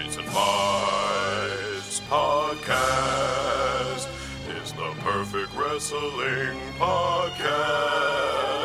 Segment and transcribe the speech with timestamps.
[0.00, 4.08] Tights and Fights podcast
[4.62, 8.59] is the perfect wrestling podcast.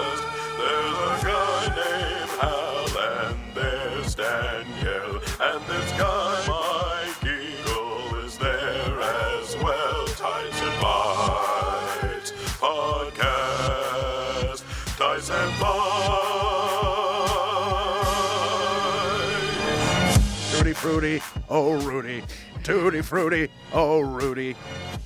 [20.85, 22.21] Frutti, oh Rudy.
[22.61, 24.55] Tutti Frutti, oh Rudy.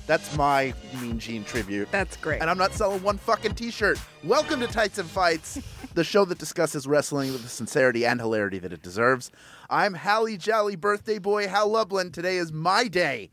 [0.06, 1.90] That's my Mean Gene tribute.
[1.90, 2.42] That's great.
[2.42, 3.98] And I'm not selling one fucking t-shirt.
[4.22, 5.58] Welcome to Tights and Fights,
[5.94, 9.30] the show that discusses wrestling with the sincerity and hilarity that it deserves.
[9.70, 12.12] I'm Hallie Jolly Birthday Boy Hal Lublin.
[12.12, 13.30] Today is my day.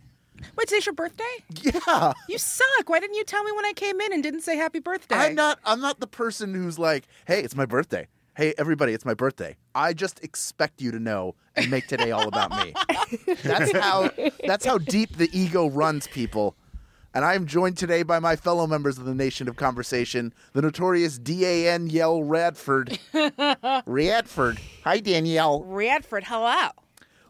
[0.55, 1.23] Wait, today's your birthday?
[1.63, 2.13] Yeah.
[2.29, 2.87] You suck.
[2.87, 5.17] Why didn't you tell me when I came in and didn't say happy birthday?
[5.17, 9.03] I'm not I'm not the person who's like, "Hey, it's my birthday." Hey, everybody, it's
[9.03, 9.57] my birthday.
[9.73, 12.71] I just expect you to know and make today all about me.
[13.41, 14.11] that's how
[14.45, 16.55] that's how deep the ego runs people.
[17.15, 20.61] And I am joined today by my fellow members of the Nation of Conversation, the
[20.61, 21.89] notorious D.A.N.
[21.89, 22.99] Yell Radford.
[23.87, 24.59] Radford.
[24.83, 25.63] Hi, Danielle.
[25.63, 26.69] Radford, hello.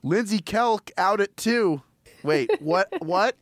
[0.03, 1.83] Lindsay Kelk out at two.
[2.21, 2.89] Wait, what?
[3.02, 3.38] What?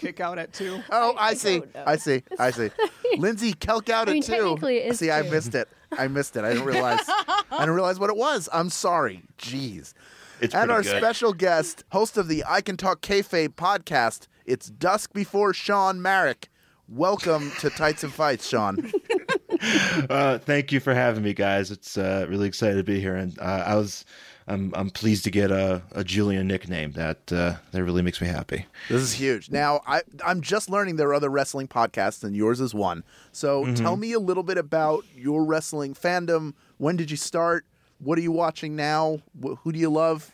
[0.00, 0.82] Kick out at two.
[0.90, 1.62] Oh, I, I see.
[1.74, 2.22] I see.
[2.38, 2.70] I see.
[3.18, 4.32] Lindsay Kelk out I mean, at two.
[4.32, 5.30] technically it is see, I two.
[5.30, 5.68] missed it.
[5.92, 6.44] I missed it.
[6.44, 7.00] I didn't realize.
[7.06, 8.48] I didn't realize what it was.
[8.52, 9.22] I'm sorry.
[9.38, 9.92] Jeez.
[10.40, 10.96] It's and pretty our good.
[10.98, 14.26] special guest, host of the I Can Talk Kayfabe podcast.
[14.46, 16.48] It's dusk before Sean Marek.
[16.88, 18.90] Welcome to Tights and Fights, Sean.
[19.60, 21.70] Uh, thank you for having me, guys.
[21.70, 24.04] It's uh, really excited to be here, and uh, I was,
[24.48, 26.92] I'm, I'm pleased to get a, a Julian nickname.
[26.92, 28.66] That uh, that really makes me happy.
[28.88, 29.50] This is huge.
[29.50, 33.04] Now, I, I'm just learning there are other wrestling podcasts, and yours is one.
[33.32, 33.74] So Mm-hmm.
[33.74, 36.54] tell me a little bit about your wrestling fandom.
[36.78, 37.66] When did you start?
[37.98, 39.18] What are you watching now?
[39.42, 40.30] Who do you love?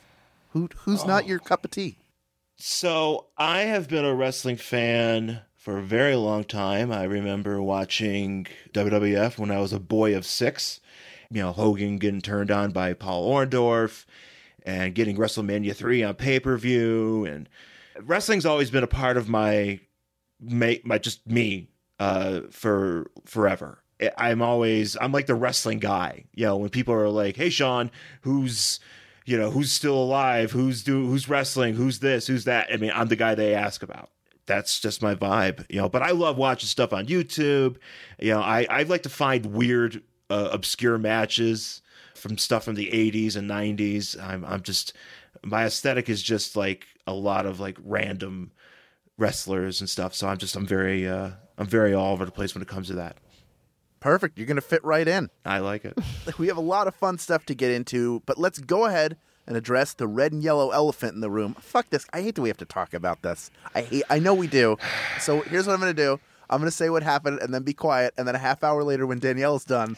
[0.50, 1.06] Who Who's Oh.
[1.08, 1.98] not your cup of tea?
[2.58, 6.92] So I have been a wrestling fan for a very long time.
[6.92, 10.78] I remember watching WWF when I was a boy of six.
[11.28, 14.04] You know, Hogan getting turned on by Paul Orndorff
[14.64, 17.24] and getting WrestleMania 3 on pay per view.
[17.24, 17.48] And
[18.00, 19.80] wrestling's always been a part of my,
[20.40, 23.82] my, my just me uh, for forever.
[24.16, 26.26] I'm always, I'm like the wrestling guy.
[26.32, 27.90] You know, when people are like, hey, Sean,
[28.20, 28.78] who's
[29.24, 32.92] you know who's still alive who's do who's wrestling who's this who's that i mean
[32.94, 34.08] i'm the guy they ask about
[34.46, 37.76] that's just my vibe you know but i love watching stuff on youtube.
[38.18, 41.82] You know i i like to find weird uh, obscure matches
[42.14, 44.92] from stuff from the 80s and 90s i'm i'm just
[45.44, 48.50] my aesthetic is just like a lot of like random
[49.18, 50.14] wrestlers and stuff.
[50.14, 52.88] So i'm just i'm very uh i'm very all over the place when it comes
[52.88, 53.16] to that.
[54.00, 54.36] Perfect.
[54.38, 55.30] You're going to fit right in.
[55.44, 55.98] i like it.
[56.38, 59.56] We have a lot of fun stuff to get into, but let's go ahead and
[59.56, 61.54] address the red and yellow elephant in the room.
[61.60, 62.06] Fuck this.
[62.12, 63.50] I hate that we have to talk about this.
[63.74, 64.04] I hate.
[64.10, 64.76] I know we do.
[65.20, 66.20] So here's what I'm going to do.
[66.48, 68.14] I'm going to say what happened and then be quiet.
[68.16, 69.96] And then a half hour later, when Danielle's done,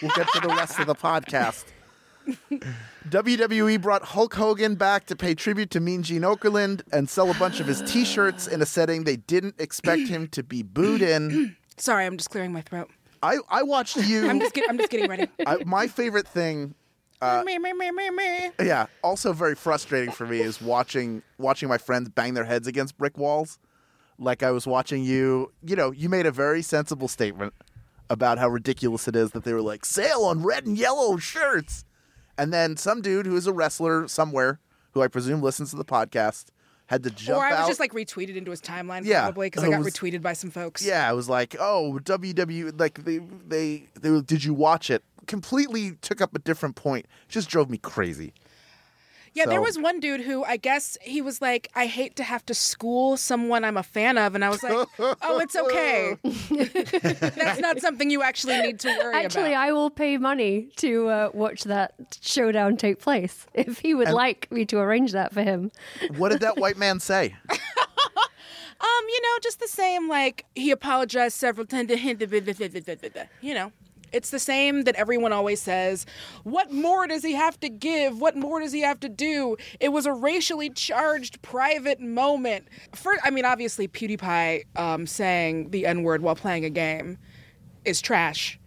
[0.00, 1.64] we'll get to the rest of the podcast.
[3.08, 7.34] WWE brought Hulk Hogan back to pay tribute to Mean Gene Okerlund and sell a
[7.34, 11.56] bunch of his T-shirts in a setting they didn't expect him to be booed in.
[11.76, 12.90] Sorry, I'm just clearing my throat.
[13.22, 14.28] I, I watched you.
[14.28, 15.28] I'm just get, I'm just getting ready.
[15.46, 16.74] I, my favorite thing
[17.44, 18.50] me, me, me, me, me.
[18.62, 18.86] yeah.
[19.02, 23.18] Also very frustrating for me is watching watching my friends bang their heads against brick
[23.18, 23.58] walls.
[24.18, 27.54] Like i was watching you you know you made a very sensible statement
[28.10, 31.84] about how ridiculous it is that they were like sale on red and yellow shirts.
[32.36, 34.60] And then some dude who is a wrestler somewhere
[34.92, 36.46] who i presume listens to the podcast
[36.86, 37.68] had to jump Or I was out.
[37.68, 40.50] just like retweeted into his timeline Yeah, probably because I got was- retweeted by some
[40.50, 40.84] folks.
[40.84, 45.04] yeah i was like oh ww like they they, they were, did you watch it
[45.30, 48.32] completely took up a different point just drove me crazy
[49.32, 52.44] Yeah, there was one dude who I guess he was like, I hate to have
[52.46, 54.34] to school someone I'm a fan of.
[54.34, 56.16] And I was like, oh, it's okay.
[57.38, 59.24] That's not something you actually need to worry Actually, about.
[59.24, 64.10] Actually, I will pay money to uh, watch that showdown take place if he would
[64.10, 65.70] like me to arrange that for him.
[66.16, 67.36] what did that white man say
[68.82, 71.90] Um, you know, just the same, like, he apologized several times.
[71.90, 73.72] You know,
[74.12, 76.06] it's the same that everyone always says.
[76.44, 78.20] What more does he have to give?
[78.20, 79.56] What more does he have to do?
[79.78, 82.68] It was a racially charged private moment.
[82.94, 87.18] For, I mean, obviously, PewDiePie um, saying the N word while playing a game
[87.84, 88.58] is trash.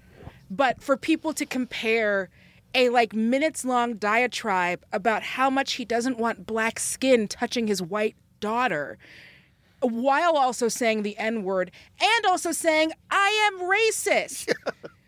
[0.50, 2.30] But for people to compare
[2.76, 7.82] a like minutes long diatribe about how much he doesn't want black skin touching his
[7.82, 8.98] white daughter
[9.82, 14.54] while also saying the N word and also saying, I am racist.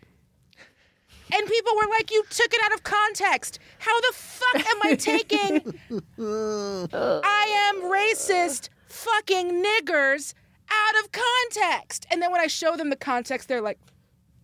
[1.32, 3.58] And people were like, "You took it out of context.
[3.78, 5.78] How the fuck am I taking?
[6.18, 10.34] I am racist, fucking niggers
[10.70, 13.78] out of context." And then when I show them the context, they're like,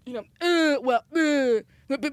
[0.06, 2.10] "You know, uh, well, uh, buh, buh,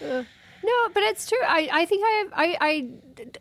[0.00, 0.24] buh."
[0.66, 1.38] No, but it's true.
[1.46, 2.88] I, I think I, have, I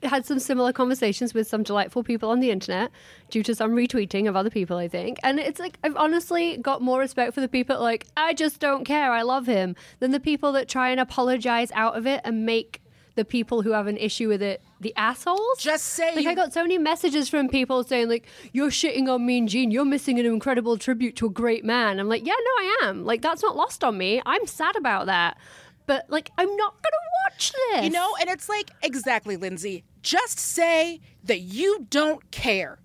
[0.03, 2.91] I had some similar conversations with some delightful people on the internet
[3.31, 5.17] due to some retweeting of other people, I think.
[5.23, 8.85] And it's like I've honestly got more respect for the people like I just don't
[8.85, 12.45] care, I love him, than the people that try and apologize out of it and
[12.45, 12.83] make
[13.15, 15.57] the people who have an issue with it the assholes.
[15.57, 19.25] Just say Like I got so many messages from people saying like you're shitting on
[19.25, 21.99] Mean Gene, you're missing an incredible tribute to a great man.
[21.99, 23.03] I'm like, yeah, no, I am.
[23.03, 24.21] Like that's not lost on me.
[24.25, 25.37] I'm sad about that.
[25.85, 26.95] But like I'm not gonna
[27.25, 27.83] watch this.
[27.85, 29.83] You know, and it's like exactly, Lindsay.
[30.01, 32.79] Just say that you don't care.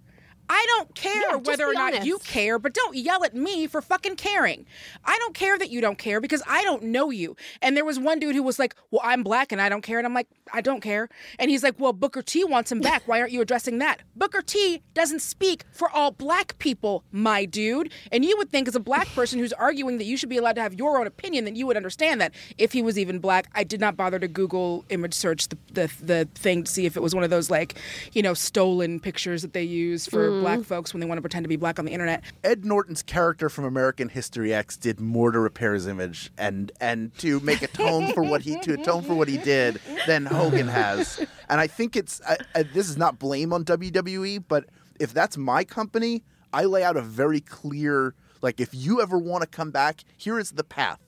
[0.52, 3.69] I don't care Yeah, whether or be not you care, but don't yell at me
[3.69, 4.67] for fucking caring.
[5.05, 7.37] I don't care that you don't care because I don't know you.
[7.62, 9.99] And there was one dude who was like, "Well, I'm black and I don't care,"
[9.99, 11.08] and I'm like, "I don't care."
[11.38, 13.06] And he's like, "Well, Booker T wants him back.
[13.06, 17.93] Why aren't you addressing that?" Booker T doesn't speak for all black people, my dude.
[18.11, 20.56] And you would think, as a black person who's arguing that you should be allowed
[20.56, 23.47] to have your own opinion, that you would understand that if he was even black.
[23.55, 26.97] I did not bother to Google image search the the, the thing to see if
[26.97, 27.76] it was one of those like,
[28.14, 30.62] you know, stolen pictures that they use for black mm-hmm.
[30.64, 32.22] folks when they want to pretend to be black on the internet.
[32.44, 37.16] Ed Norton's character from American History X did more to repair his image and and
[37.19, 41.25] to make atone for what he to atone for what he did than Hogan has.
[41.48, 44.66] And I think it's I, I, this is not blame on WWE, but
[44.98, 46.22] if that's my company,
[46.52, 50.38] I lay out a very clear like if you ever want to come back, here
[50.38, 51.00] is the path.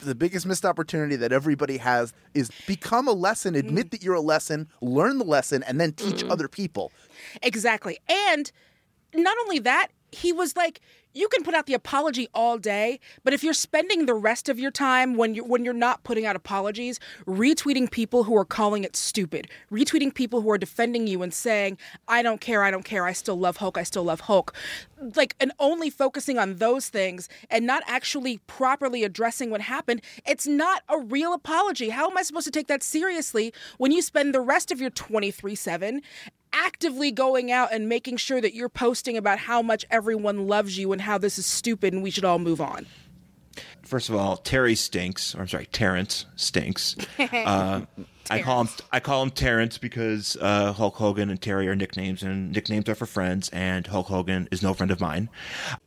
[0.00, 3.90] The biggest missed opportunity that everybody has is become a lesson, admit mm.
[3.92, 6.30] that you're a lesson, learn the lesson, and then teach mm.
[6.30, 6.92] other people.
[7.42, 7.98] Exactly.
[8.08, 8.50] And
[9.14, 10.80] not only that, he was like,
[11.16, 14.58] you can put out the apology all day, but if you're spending the rest of
[14.58, 18.82] your time when you're when you're not putting out apologies, retweeting people who are calling
[18.82, 21.78] it stupid, retweeting people who are defending you and saying,
[22.08, 24.54] I don't care, I don't care, I still love Hulk, I still love Hulk.
[25.14, 30.48] Like and only focusing on those things and not actually properly addressing what happened, it's
[30.48, 31.90] not a real apology.
[31.90, 34.90] How am I supposed to take that seriously when you spend the rest of your
[34.90, 36.00] 23/7
[36.54, 40.92] actively going out and making sure that you're posting about how much everyone loves you
[40.92, 42.86] and how this is stupid and we should all move on.
[43.82, 45.34] First of all, Terry stinks.
[45.34, 46.96] Or I'm sorry, Terrence stinks.
[47.18, 47.82] Uh,
[48.30, 52.22] I call him I call him Terrence because uh, Hulk Hogan and Terry are nicknames,
[52.22, 53.50] and nicknames are for friends.
[53.50, 55.28] And Hulk Hogan is no friend of mine.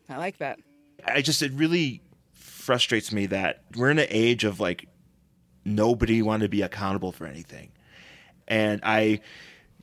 [0.08, 0.60] I like that.
[1.04, 2.02] I just it really
[2.34, 4.88] frustrates me that we're in an age of like
[5.66, 7.72] nobody wanted to be accountable for anything,
[8.48, 9.22] and I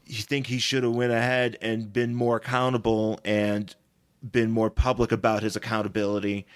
[0.07, 3.75] think he should have went ahead and been more accountable and
[4.23, 6.47] been more public about his accountability.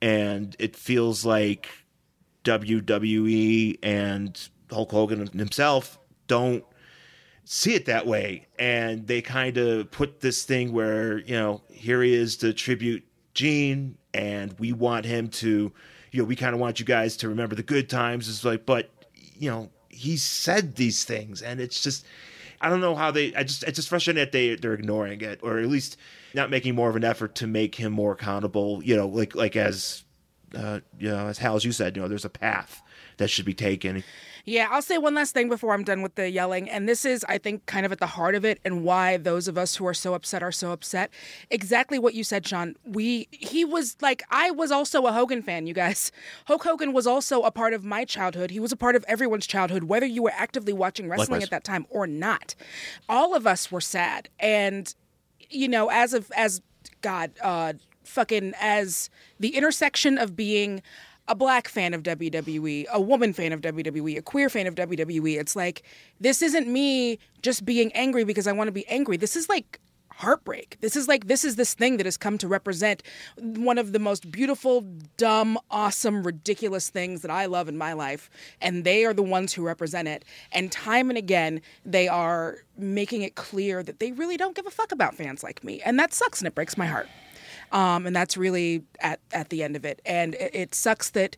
[0.00, 1.68] And it feels like
[2.44, 6.64] WWE and Hulk Hogan himself don't
[7.50, 12.02] see it that way and they kind of put this thing where you know here
[12.02, 13.02] he is to tribute
[13.32, 15.72] gene and we want him to
[16.12, 18.66] you know we kind of want you guys to remember the good times it's like
[18.66, 22.04] but you know he said these things and it's just
[22.60, 25.40] i don't know how they i just it's just frustrating that they they're ignoring it
[25.42, 25.96] or at least
[26.34, 29.56] not making more of an effort to make him more accountable you know like like
[29.56, 30.04] as
[30.54, 32.82] uh you know as hal as you said you know there's a path
[33.18, 34.02] that should be taken
[34.48, 36.70] Yeah, I'll say one last thing before I'm done with the yelling.
[36.70, 39.46] And this is, I think, kind of at the heart of it and why those
[39.46, 41.10] of us who are so upset are so upset.
[41.50, 42.74] Exactly what you said, Sean.
[42.82, 46.10] We he was like I was also a Hogan fan, you guys.
[46.46, 48.50] Hulk Hogan was also a part of my childhood.
[48.50, 51.44] He was a part of everyone's childhood, whether you were actively watching wrestling Likewise.
[51.44, 52.54] at that time or not.
[53.06, 54.30] All of us were sad.
[54.40, 54.94] And
[55.50, 56.62] you know, as of as
[57.02, 60.82] God, uh fucking as the intersection of being
[61.28, 65.38] a black fan of WWE, a woman fan of WWE, a queer fan of WWE.
[65.38, 65.82] It's like
[66.18, 69.16] this isn't me just being angry because I want to be angry.
[69.16, 69.78] This is like
[70.18, 70.78] heartbreak.
[70.80, 73.02] This is like this is this thing that has come to represent
[73.36, 74.80] one of the most beautiful,
[75.16, 78.28] dumb, awesome, ridiculous things that I love in my life,
[78.60, 80.24] and they are the ones who represent it.
[80.50, 84.70] And time and again, they are making it clear that they really don't give a
[84.70, 87.08] fuck about fans like me, and that sucks and it breaks my heart.
[87.72, 90.00] Um, and that's really at at the end of it.
[90.06, 91.36] And it, it sucks that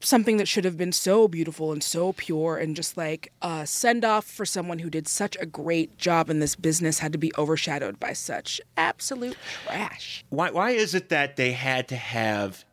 [0.00, 4.04] something that should have been so beautiful and so pure and just like a send
[4.04, 7.32] off for someone who did such a great job in this business had to be
[7.38, 10.24] overshadowed by such absolute trash.
[10.28, 12.64] why why is it that they had to have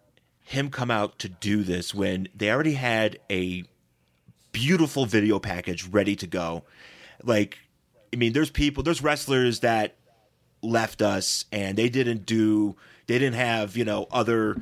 [0.43, 3.63] him come out to do this when they already had a
[4.51, 6.63] beautiful video package ready to go
[7.23, 7.57] like
[8.11, 9.95] i mean there's people there's wrestlers that
[10.63, 12.75] left us and they didn't do
[13.07, 14.55] they didn't have you know other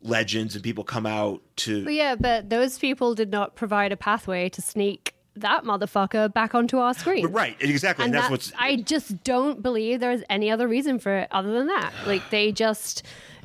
[0.00, 3.96] legends and people come out to But yeah, but those people did not provide a
[3.96, 7.26] pathway to sneak that motherfucker back onto our screen.
[7.26, 10.98] right exactly and, And that's that's, what's I just don't believe there's any other reason
[10.98, 11.92] for it other than that.
[12.06, 13.04] Like they just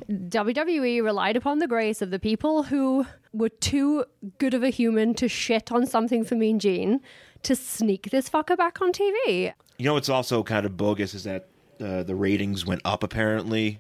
[0.10, 4.06] WWE relied upon the grace of the people who were too
[4.38, 7.00] good of a human to shit on something for Mean Gene
[7.44, 9.54] to sneak this fucker back on TV.
[9.78, 11.50] you know what's also kind of bogus is that
[11.84, 13.80] uh, the ratings went up apparently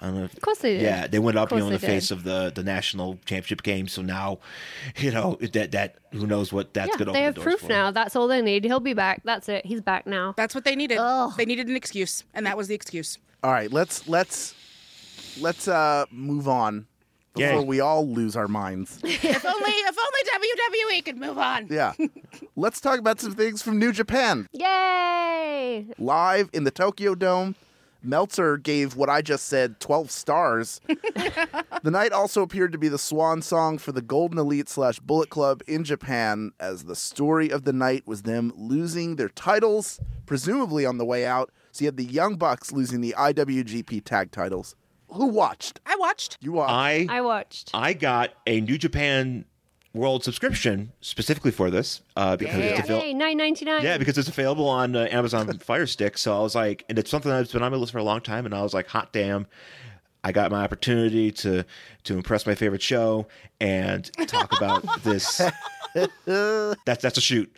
[0.00, 0.82] I don't know if- Of course they did.
[0.82, 3.62] Yeah, they went up, you know, in the they face of the the national championship
[3.62, 3.86] game.
[3.86, 4.40] So now,
[4.96, 7.40] you know, that that who knows what that's Yeah, going to they open have the
[7.40, 7.68] doors proof for.
[7.68, 7.90] now.
[7.92, 8.64] That's all they need.
[8.64, 9.22] He'll be back.
[9.24, 9.64] That's it.
[9.64, 10.34] He's back now.
[10.36, 10.98] That's what they needed.
[10.98, 11.32] Ugh.
[11.36, 13.18] They needed an excuse, and that was the excuse.
[13.44, 14.54] All right, let's let's
[15.40, 16.86] let's uh move on
[17.34, 17.64] before Yay.
[17.64, 18.98] we all lose our minds.
[19.04, 21.66] if only, if only WWE could move on.
[21.70, 21.92] Yeah.
[22.56, 24.48] let's talk about some things from New Japan.
[24.52, 25.86] Yay!
[25.98, 27.54] Live in the Tokyo Dome,
[28.04, 30.80] Meltzer gave what I just said 12 stars.
[30.86, 35.30] the night also appeared to be the swan song for the Golden Elite slash Bullet
[35.30, 40.84] Club in Japan, as the story of the night was them losing their titles, presumably
[40.84, 41.50] on the way out.
[41.72, 44.76] So you had the Young Bucks losing the IWGP tag titles.
[45.08, 45.80] Who watched?
[45.86, 46.38] I watched.
[46.40, 46.72] You watched.
[46.72, 47.70] I I watched.
[47.74, 49.44] I got a New Japan
[49.92, 53.14] World subscription specifically for this uh, because it's avail- Yay!
[53.14, 53.82] Nine ninety nine.
[53.84, 56.18] yeah because it's available on uh, Amazon Fire Stick.
[56.18, 58.20] So I was like, and it's something that's been on my list for a long
[58.20, 59.46] time, and I was like, hot damn.
[60.26, 61.64] I got my opportunity to
[62.04, 63.28] to impress my favorite show
[63.60, 65.40] and talk about this.
[66.24, 67.54] that's that's a shoot.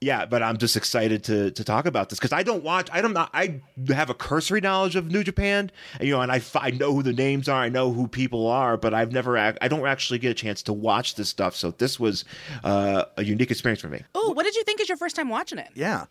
[0.00, 2.88] yeah, but I'm just excited to to talk about this because I don't watch.
[2.92, 3.12] I don't.
[3.12, 6.94] Not, I have a cursory knowledge of New Japan, you know, and I I know
[6.94, 7.60] who the names are.
[7.60, 9.36] I know who people are, but I've never.
[9.36, 11.56] I don't actually get a chance to watch this stuff.
[11.56, 12.24] So this was
[12.64, 14.02] uh, a unique experience for me.
[14.14, 15.68] Oh, what did you think is your first time watching it?
[15.74, 16.06] yeah.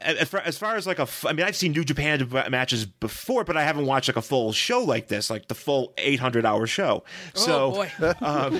[0.00, 3.44] As far, as far as like a, I mean, I've seen New Japan matches before,
[3.44, 6.66] but I haven't watched like a full show like this, like the full 800 hour
[6.66, 7.04] show.
[7.34, 7.92] So oh boy,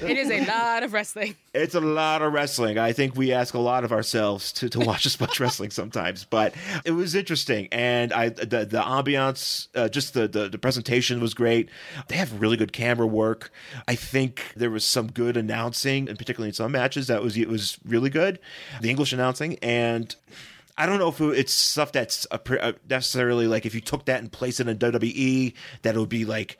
[0.07, 1.37] it is a lot of wrestling.
[1.55, 2.79] it's a lot of wrestling.
[2.79, 6.25] I think we ask a lot of ourselves to, to watch as much wrestling sometimes,
[6.25, 7.69] but it was interesting.
[7.73, 11.69] And I, the, the ambiance, uh, just the, the, the presentation was great.
[12.09, 13.51] They have really good camera work.
[13.87, 17.49] I think there was some good announcing, and particularly in some matches, that was, it
[17.49, 18.39] was really good.
[18.81, 20.15] The English announcing and
[20.77, 24.07] I don't know if it's stuff that's a, pre- uh, necessarily like if you took
[24.07, 26.59] that and placed it in WWE, that it would be like,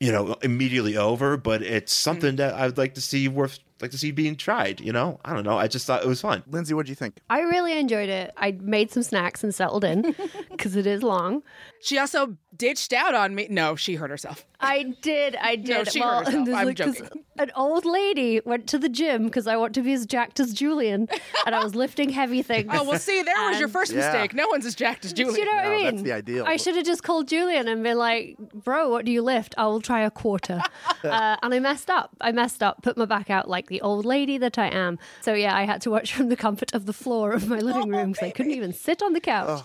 [0.00, 1.36] you know, immediately over.
[1.36, 4.80] But it's something that I would like to see worth like to see being tried.
[4.80, 5.58] You know, I don't know.
[5.58, 6.42] I just thought it was fun.
[6.48, 7.18] Lindsay, what do you think?
[7.30, 8.32] I really enjoyed it.
[8.36, 10.14] I made some snacks and settled in
[10.50, 11.42] because it is long.
[11.80, 13.46] She also ditched out on me.
[13.50, 14.46] No, she hurt herself.
[14.60, 15.36] I did.
[15.36, 15.68] I did.
[15.68, 16.48] No, she hurt herself.
[16.48, 17.08] I'm like- joking.
[17.40, 20.52] An old lady went to the gym because I want to be as jacked as
[20.52, 21.08] Julian,
[21.46, 22.68] and I was lifting heavy things.
[22.72, 23.98] Oh well, see, there was your first Yeah.
[23.98, 24.34] mistake.
[24.34, 25.84] No one's as jacked as Do you know what I mean?
[25.84, 26.44] that's the ideal.
[26.48, 29.54] I should have just called Julian and been like, "Bro, what do you lift?
[29.56, 30.60] I will try a quarter."
[31.04, 32.16] uh, and I messed up.
[32.20, 32.82] I messed up.
[32.82, 34.98] Put my back out like the old lady that I am.
[35.20, 37.88] So yeah, I had to watch from the comfort of the floor of my living
[37.88, 39.62] room because I couldn't even sit on the couch.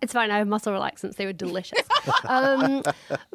[0.00, 0.30] it's fine.
[0.30, 1.16] I have muscle relaxants.
[1.16, 1.86] They were delicious.
[2.24, 2.82] um,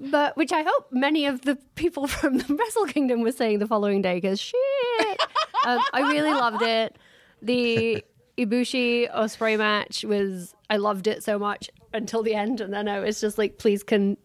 [0.09, 3.67] but which I hope many of the people from the Wrestle Kingdom were saying the
[3.67, 5.19] following day because shit,
[5.65, 6.95] um, I really loved it.
[7.41, 8.01] The
[8.37, 12.99] Ibushi Ospreay match was I loved it so much until the end, and then I
[12.99, 14.15] was just like, please can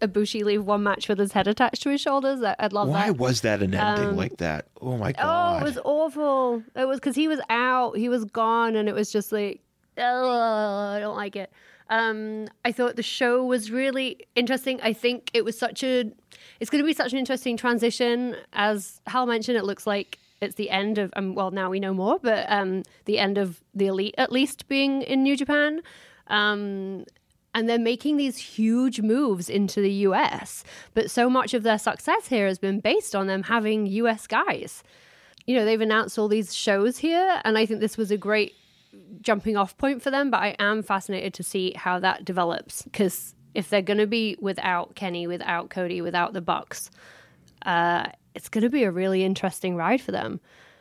[0.00, 2.42] Ibushi leave one match with his head attached to his shoulders?
[2.42, 3.16] I- I'd love Why that.
[3.18, 4.66] was that an ending like that?
[4.80, 5.58] Oh my god!
[5.58, 6.64] Oh, it was awful.
[6.74, 9.60] It was because he was out, he was gone, and it was just like,
[9.96, 11.52] oh, I don't like it.
[11.90, 14.80] Um, I thought the show was really interesting.
[14.82, 16.10] I think it was such a,
[16.60, 18.36] it's going to be such an interesting transition.
[18.52, 21.94] As Hal mentioned, it looks like it's the end of, um, well, now we know
[21.94, 25.80] more, but um, the end of the elite at least being in New Japan.
[26.28, 27.04] Um,
[27.54, 30.64] and they're making these huge moves into the US.
[30.94, 34.82] But so much of their success here has been based on them having US guys.
[35.46, 38.54] You know, they've announced all these shows here, and I think this was a great
[39.20, 40.30] jumping off point for them.
[40.30, 44.36] But I am fascinated to see how that develops because if they're going to be
[44.40, 46.90] without Kenny, without Cody, without the Bucks,
[47.62, 50.40] uh, it's going to be a really interesting ride for them.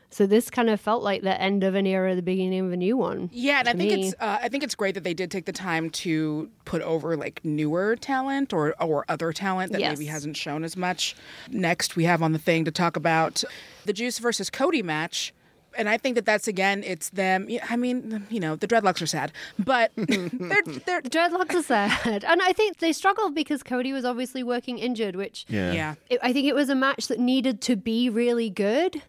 [0.10, 2.78] So this kind of felt like the end of an era, the beginning of a
[2.78, 3.30] new one.
[3.34, 4.08] Yeah, and I think me.
[4.08, 7.18] it's uh, I think it's great that they did take the time to put over
[7.18, 11.16] like newer talent or or other talent that maybe hasn't shown as much.
[11.50, 13.44] Next, we have on the thing to talk about
[13.86, 15.34] the Juice versus Cody match.
[15.78, 17.48] And I think that that's again, it's them.
[17.70, 22.24] I mean, you know, the dreadlocks are sad, but they're they're The dreadlocks are sad,
[22.24, 25.72] and I think they struggled because Cody was obviously working injured, which yeah.
[25.72, 25.96] yeah.
[26.10, 29.02] it, I think it was a match that needed to be really good,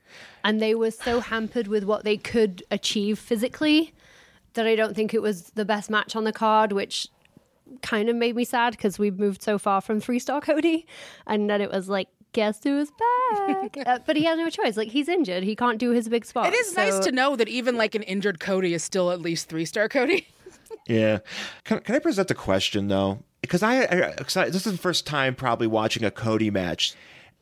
[0.45, 3.95] and they were so hampered with what they could achieve physically
[4.55, 7.09] that I don't think it was the best match on the card, which
[7.83, 10.87] kind of made me sad because we've moved so far from three star Cody,
[11.27, 13.77] and then it was like guess who's back?
[13.87, 14.77] uh, but he has no choice.
[14.77, 15.43] Like he's injured.
[15.45, 16.47] He can't do his big spot.
[16.53, 19.49] It is nice to know that even like an injured Cody is still at least
[19.49, 20.27] three star Cody.
[20.87, 21.19] Yeah.
[21.65, 23.19] Can, can I present a question though?
[23.43, 26.95] Because I, I, 'cause I- this is the first time probably watching a Cody match.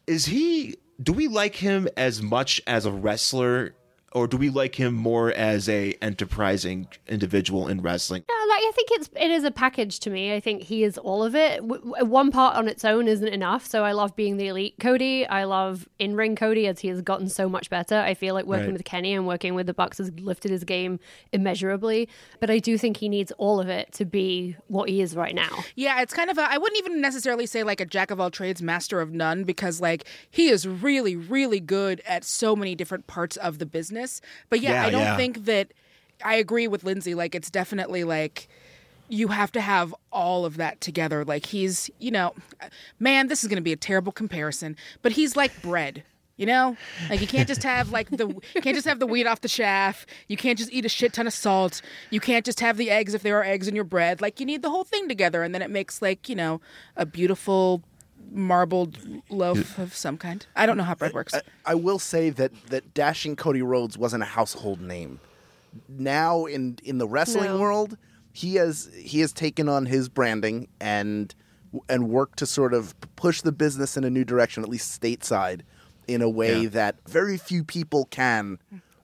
[0.09, 0.76] Is he?
[1.00, 3.75] Do we like him as much as a wrestler,
[4.12, 8.25] or do we like him more as a enterprising individual in wrestling?
[8.28, 10.34] No, like I think it's it is a package to me.
[10.34, 11.56] I think he is all of it.
[11.60, 13.66] W- w- one part on its own isn't enough.
[13.66, 15.26] So I love being the elite Cody.
[15.26, 17.96] I love in ring Cody as he has gotten so much better.
[17.96, 18.72] I feel like working Right.
[18.75, 20.98] with Kenny and working with the Bucks has lifted his game
[21.32, 22.08] immeasurably.
[22.40, 25.34] But I do think he needs all of it to be what he is right
[25.34, 25.64] now.
[25.75, 28.30] Yeah, it's kind of a I wouldn't even necessarily say like a jack of all
[28.30, 33.06] trades, master of none, because like he is really, really good at so many different
[33.06, 34.20] parts of the business.
[34.48, 35.16] But yeah, Yeah, I don't yeah.
[35.16, 35.72] think that
[36.25, 37.14] I agree with Lindsay.
[37.14, 38.49] Like it's definitely like
[39.08, 41.25] you have to have all of that together.
[41.25, 42.35] Like he's, you know,
[42.99, 46.02] man, this is going to be a terrible comparison, but he's like bread.
[46.37, 46.76] You know,
[47.08, 49.49] like you can't just have like the you can't just have the wheat off the
[49.49, 50.06] shaft.
[50.28, 51.80] You can't just eat a shit ton of salt.
[52.11, 54.20] You can't just have the eggs if there are eggs in your bread.
[54.20, 56.61] Like you need the whole thing together, and then it makes like you know
[56.94, 57.82] a beautiful
[58.30, 58.99] marbled
[59.30, 60.44] loaf of some kind.
[60.54, 61.32] I don't know how bread works.
[61.32, 65.20] I, I will say that that dashing Cody Rhodes wasn't a household name.
[65.88, 67.59] Now in in the wrestling No.
[67.61, 67.97] world,
[68.33, 71.35] he has he has taken on his branding and
[71.88, 75.61] and worked to sort of push the business in a new direction, at least stateside,
[76.06, 76.68] in a way Yeah.
[76.71, 78.59] that very few people can.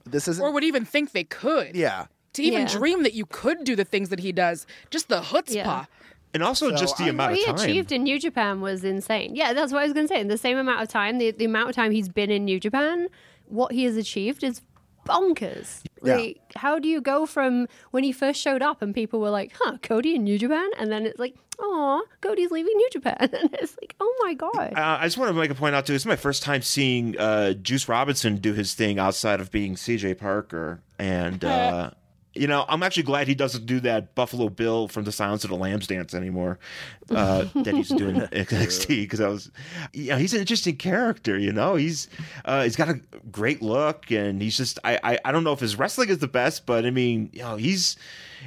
[0.05, 1.75] This isn't or would even think they could.
[1.75, 2.05] yeah.
[2.33, 2.67] To even Yeah.
[2.67, 5.53] dream that you could do the things that he does, just the chutzpah.
[5.53, 5.85] Yeah.
[6.33, 8.83] And also So just the I- amount what of he achieved in New Japan was
[8.83, 9.35] insane.
[9.35, 10.19] Yeah, that's what I was going to say.
[10.19, 12.59] In the same amount of time, the, the amount of time he's been in New
[12.59, 13.07] Japan,
[13.45, 14.61] what he has achieved is
[15.05, 15.81] bonkers.
[16.01, 16.15] Yeah.
[16.15, 19.53] Like, how do you go from when he first showed up and people were like,
[19.59, 20.69] huh, Cody in New Japan?
[20.77, 23.17] And then it's like, oh, Cody's leaving New Japan.
[23.33, 24.73] And it's like, oh my God.
[24.75, 25.93] Uh, I just want to make a point out too.
[25.93, 29.75] This is my first time seeing uh, Juice Robinson do his thing outside of being
[29.75, 30.15] C.J.
[30.15, 31.91] Parker, and uh,
[32.33, 35.49] you know, I'm actually glad he doesn't do that Buffalo Bill from the Silence of
[35.49, 36.59] the Lambs dance anymore
[37.11, 39.51] uh, that he's doing in NXT because I was,
[39.93, 41.37] yeah, he's an interesting character.
[41.37, 42.07] You know, he's
[42.45, 42.99] uh, he's got a
[43.31, 46.27] great look, and he's just I, I I don't know if his wrestling is the
[46.27, 47.95] best, but I mean, you know, he's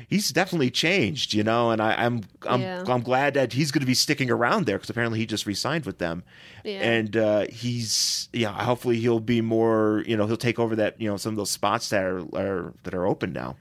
[0.09, 1.35] he's definitely changed.
[1.35, 2.85] You know, and I, I'm I'm Yeah.
[2.87, 5.85] I'm glad that he's going to be sticking around there because apparently he just re-signed
[5.87, 6.23] with them,
[6.65, 6.81] Yeah.
[6.81, 8.53] and uh, he's yeah.
[8.65, 10.03] Hopefully he'll be more.
[10.07, 11.01] You know, he'll take over that.
[11.01, 13.57] You know, some of those spots that are, are that are open now.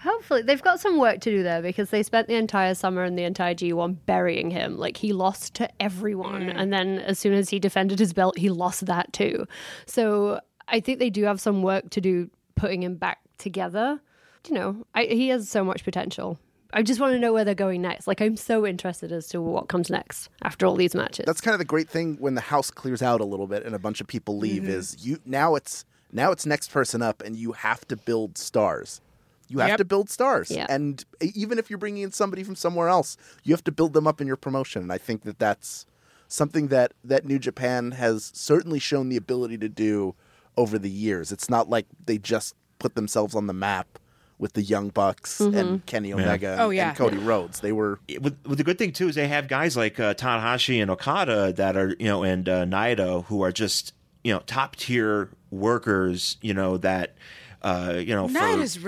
[0.00, 3.18] Hopefully, they've got some work to do there because they spent the entire summer and
[3.18, 4.76] the entire G1 burying him.
[4.76, 6.42] Like, he lost to everyone.
[6.42, 6.52] Mm.
[6.56, 9.46] And then as soon as he defended his belt, he lost that too.
[9.86, 14.00] So I think they do have some work to do putting him back together.
[14.48, 16.38] You know, I, he has so much potential.
[16.72, 18.06] I just want to know where they're going next.
[18.06, 21.24] Like, I'm so interested as to what comes next after all these matches.
[21.26, 23.74] That's kind of the great thing when the house clears out a little bit and
[23.74, 24.72] a bunch of people leave mm-hmm.
[24.72, 29.00] is you now it's now it's next person up and you have to build stars.
[29.48, 29.78] You have Yep.
[29.78, 30.50] to build stars.
[30.50, 30.66] Yeah.
[30.68, 34.06] And even if you're bringing in somebody from somewhere else, you have to build them
[34.06, 34.82] up in your promotion.
[34.82, 35.86] And I think that that's
[36.28, 40.14] something that that New Japan has certainly shown the ability to do
[40.56, 41.30] over the years.
[41.32, 43.98] It's not like they just put themselves on the map
[44.38, 46.88] with the Young Bucks and Kenny Omega and, Oh, yeah.
[46.88, 47.60] and Cody Rhodes.
[47.60, 50.82] They were With, with the good thing too is they have guys like uh, Tanahashi
[50.82, 54.76] and Okada that are you know and uh, Naito who are just you know top
[54.76, 56.36] tier workers.
[56.42, 57.14] You know that
[57.62, 58.78] uh, you know That for, is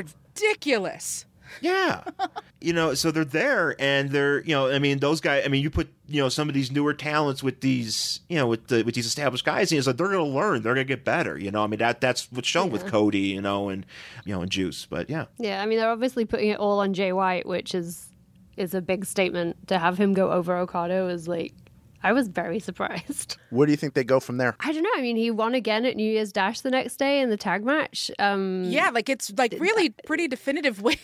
[0.40, 1.24] ridiculous.
[1.60, 2.04] Yeah.
[2.60, 5.62] you know, so they're there and they're, you know, I mean, those guys, I mean,
[5.62, 8.82] you put, you know, some of these newer talents with these, you know, with the,
[8.82, 11.04] with these established guys, and it's like they're going to learn, they're going to get
[11.04, 11.38] better.
[11.38, 13.86] You know, I mean, that that's what's shown with Cody, you know, and,
[14.24, 14.86] you know, and Juice.
[14.86, 15.26] But yeah.
[15.38, 18.08] Yeah, I mean they're obviously putting it all on Jay White, which is
[18.56, 19.68] is a big statement.
[19.68, 21.54] To have him go over Okada is like
[22.02, 23.36] I was very surprised.
[23.50, 24.54] where do you think they go from there?
[24.60, 24.90] I don't know.
[24.96, 27.64] I mean, he won again at New Year's Dash the next day in the tag
[27.64, 28.10] match.
[28.18, 30.96] Um, Yeah, like it's like really pretty definitive win.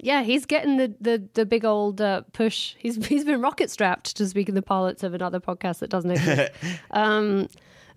[0.00, 2.74] yeah, he's getting the the, the big old uh, push.
[2.78, 6.10] He's he's been rocket strapped to speak in the parlance of another podcast that doesn't
[6.10, 6.52] exist.
[6.90, 7.48] um,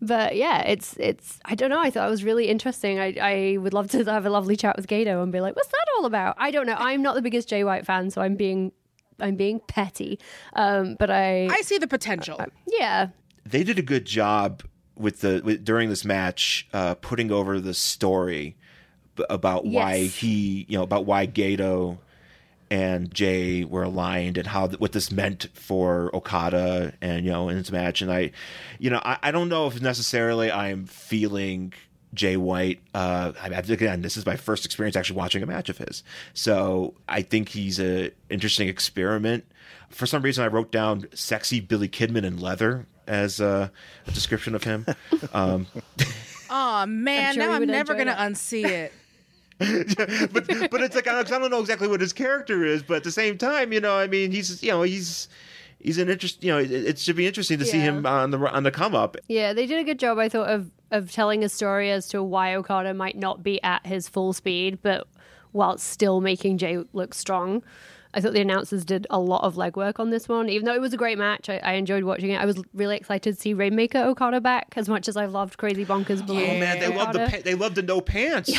[0.02, 1.40] but yeah, it's it's.
[1.46, 1.80] I don't know.
[1.82, 3.00] I thought it was really interesting.
[3.00, 5.68] I I would love to have a lovely chat with Gedo and be like, "What's
[5.70, 6.76] that all about?" I don't know.
[6.78, 8.72] I'm not the biggest Jay White fan, so I'm being
[9.22, 10.20] I'm being petty.
[10.54, 12.40] Um, but I, I see the potential.
[12.68, 13.08] yeah,
[13.46, 14.64] They did a good job
[14.96, 18.58] with the, with, during this match, uh, putting over the story
[19.16, 21.98] b- about why he, you know, about why Gedo
[22.72, 27.58] and Jay were aligned and how what this meant for Okada and you know in
[27.58, 28.30] his match and I
[28.78, 31.74] you know I, I don't know if necessarily I'm feeling
[32.14, 35.70] Jay White uh I, I again this is my first experience actually watching a match
[35.70, 39.46] of his so I think he's a interesting experiment
[39.90, 43.70] for some reason I wrote down sexy Billy Kidman in leather as uh,
[44.08, 44.86] a description of him.
[45.34, 45.68] Um,
[46.52, 48.32] Oh man, sure now I'm never gonna that.
[48.32, 48.94] unsee it.
[50.34, 52.98] but but it's like I don't, I don't know exactly what his character is, but
[52.98, 55.28] at the same time, you know, I mean, he's you know he's
[55.80, 56.44] he's an interest.
[56.44, 58.96] You know, it, it should be interesting to see him on the on the come
[58.96, 59.18] up.
[59.28, 62.24] Yeah, they did a good job, I thought, of of telling a story as to
[62.24, 65.08] why Okada might not be at his full speed, but
[65.52, 67.64] while still making Jay look strong.
[68.12, 70.50] I thought the announcers did a lot of legwork on this one.
[70.50, 72.42] Even though it was a great match, I, I enjoyed watching it.
[72.42, 75.86] I was really excited to see Rainmaker Okada back, as much as I loved Crazy
[75.86, 76.44] Bonkers Blue.
[76.44, 77.38] Oh man, they love the Okada.
[77.38, 78.52] pa- they love the no pants.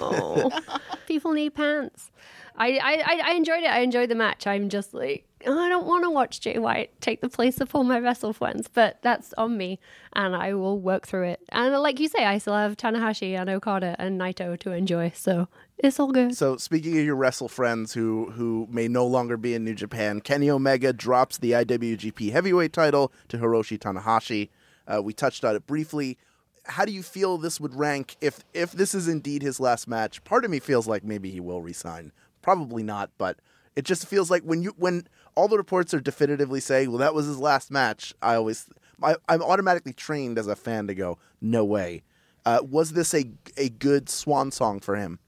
[0.00, 0.50] Oh,
[1.06, 2.10] people need pants.
[2.56, 3.70] I, I, I- I enjoyed it.
[3.70, 4.48] I enjoyed the match.
[4.48, 7.74] I'm just like, "Oh, I don't want to watch Jay White take the place of
[7.74, 9.78] all my wrestle friends, but that's on me,
[10.14, 11.40] and I will work through it.
[11.50, 15.48] And like you say, I still have Tanahashi and Okada and Naito to enjoy, so
[15.78, 16.36] it's all good.
[16.36, 20.20] So speaking of your wrestle friends who who may no longer be in New Japan,
[20.20, 24.48] Kenny Omega drops the IWGP Heavyweight title to Hiroshi Tanahashi.
[24.86, 26.18] Uh, we touched on it briefly.
[26.64, 30.22] How do you feel this would rank if if this is indeed his last match?
[30.24, 32.12] Part of me feels like maybe he will resign.
[32.42, 33.38] Probably not, but
[33.76, 37.14] it just feels like when you when all the reports are definitively saying, "Well, that
[37.14, 38.68] was his last match," I always
[39.02, 42.02] I, I'm automatically trained as a fan to go, "No way."
[42.44, 45.18] Uh, was this a a good swan song for him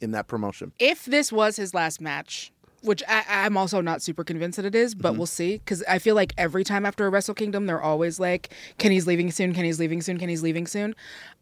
[0.00, 0.72] in that promotion?
[0.78, 4.74] if this was his last match, which I, I'm also not super convinced that it
[4.74, 5.58] is, but we'll see.
[5.58, 9.30] Because I feel like every time after a Wrestle Kingdom, they're always like, Kenny's leaving
[9.30, 10.94] soon, Kenny's leaving soon, Kenny's leaving soon.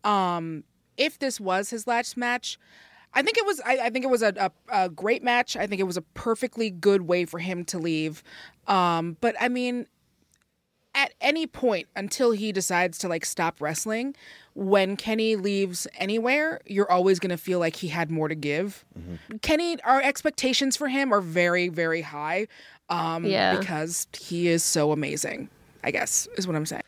[0.04, 0.64] Um,
[0.98, 2.58] if this was his last match,
[3.12, 3.60] I think it was.
[3.64, 4.32] I, I think it was a,
[4.70, 5.56] a, a great match.
[5.56, 8.22] I think it was a perfectly good way for him to leave.
[8.66, 9.86] Um, but I mean,
[10.94, 14.14] at any point until he decides to like stop wrestling,
[14.54, 18.84] when Kenny leaves anywhere, you're always going to feel like he had more to give.
[19.42, 22.46] Kenny, our expectations for him are very, very high.
[22.88, 23.56] Um, Yeah.
[23.58, 25.48] because he is so amazing.
[25.82, 26.82] I guess is what I'm saying.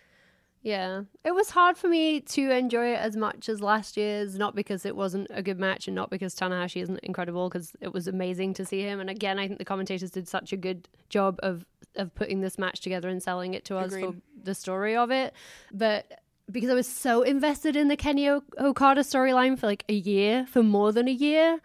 [0.63, 4.55] Yeah, it was hard for me to enjoy it as much as last year's, not
[4.55, 8.07] because it wasn't a good match and not because Tanahashi isn't incredible, because it was
[8.07, 9.01] amazing to see him.
[9.01, 11.65] And again, I think the commentators did such a good job of
[11.97, 15.35] of putting this match together and selling it to us for the story of it.
[15.73, 20.47] But because I was so invested in the Kenny Okada storyline for like a year,
[20.47, 21.61] for more than a year,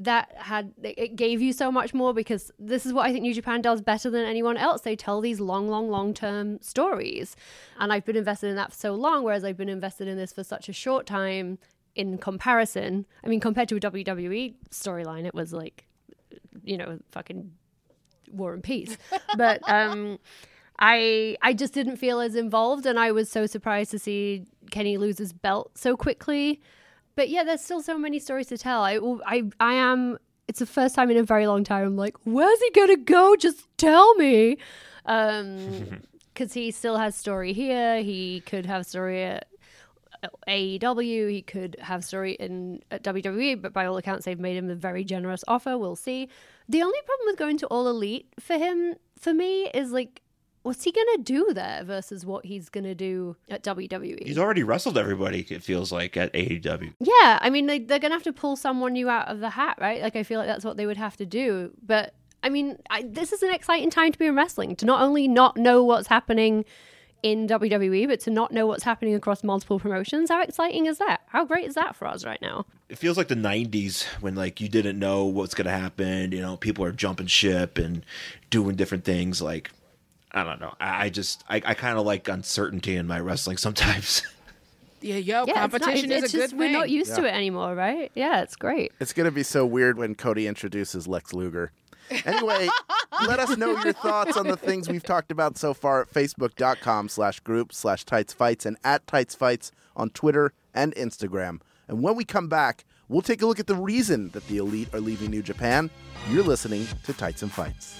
[0.00, 3.34] that had it gave you so much more because this is what I think New
[3.34, 4.80] Japan does better than anyone else.
[4.80, 7.36] They tell these long, long, long term stories,
[7.78, 10.32] and I've been invested in that for so long, whereas I've been invested in this
[10.32, 11.58] for such a short time.
[11.96, 15.88] In comparison, I mean, compared to a WWE storyline, it was like,
[16.62, 17.50] you know, fucking
[18.30, 18.96] War and Peace.
[19.36, 20.18] But um,
[20.78, 24.96] I I just didn't feel as involved, and I was so surprised to see Kenny
[24.96, 26.62] lose his belt so quickly.
[27.20, 28.82] But yeah, there's still so many stories to tell.
[28.82, 30.16] I I I am.
[30.48, 31.86] It's the first time in a very long time.
[31.86, 33.36] I'm like, where's he gonna go?
[33.36, 34.56] Just tell me.
[35.04, 36.00] Um,
[36.32, 38.00] because he still has story here.
[38.02, 39.48] He could have story at
[40.48, 41.30] AEW.
[41.30, 44.74] He could have story in at WWE, but by all accounts, they've made him a
[44.74, 45.76] very generous offer.
[45.76, 46.26] We'll see.
[46.70, 50.22] The only problem with going to All Elite for him, for me, is like,
[50.62, 54.26] what's he gonna do there versus what he's gonna do at WWE?
[54.26, 55.46] He's already wrestled everybody.
[55.48, 56.94] It feels like at AEW.
[57.00, 59.78] Yeah, I mean, like, they're gonna have to pull someone new out of the hat,
[59.80, 60.02] right?
[60.02, 61.72] Like, I feel like that's what they would have to do.
[61.84, 64.76] But I mean, I, this is an exciting time to be in wrestling.
[64.76, 66.64] To not only not know what's happening
[67.22, 70.30] in WWE, but to not know what's happening across multiple promotions.
[70.30, 71.20] How exciting is that?
[71.28, 72.64] How great is that for us right now?
[72.88, 76.32] It feels like the '90s when like you didn't know what's gonna happen.
[76.32, 78.04] You know, people are jumping ship and
[78.48, 79.42] doing different things.
[79.42, 79.70] Like
[80.32, 80.74] I don't know.
[80.80, 84.22] I, I just I, I kind of like uncertainty in my wrestling sometimes.
[85.02, 86.72] Yeah, yo, Yeah, it's not- competition it's, is a just, good We're thing.
[86.74, 88.12] not used to it anymore, right?
[88.14, 88.92] Yeah, it's great.
[89.00, 91.72] It's going to be so weird when Cody introduces Lex Luger.
[92.26, 92.68] Anyway,
[93.26, 97.08] let us know your thoughts on the things we've talked about so far at facebook.com
[97.08, 101.60] slash group slash tights fights and at tights fights on Twitter and Instagram.
[101.88, 104.92] And when we come back, we'll take a look at the reason that the elite
[104.92, 105.88] are leaving New Japan.
[106.28, 107.98] You're listening to Tights and Fights.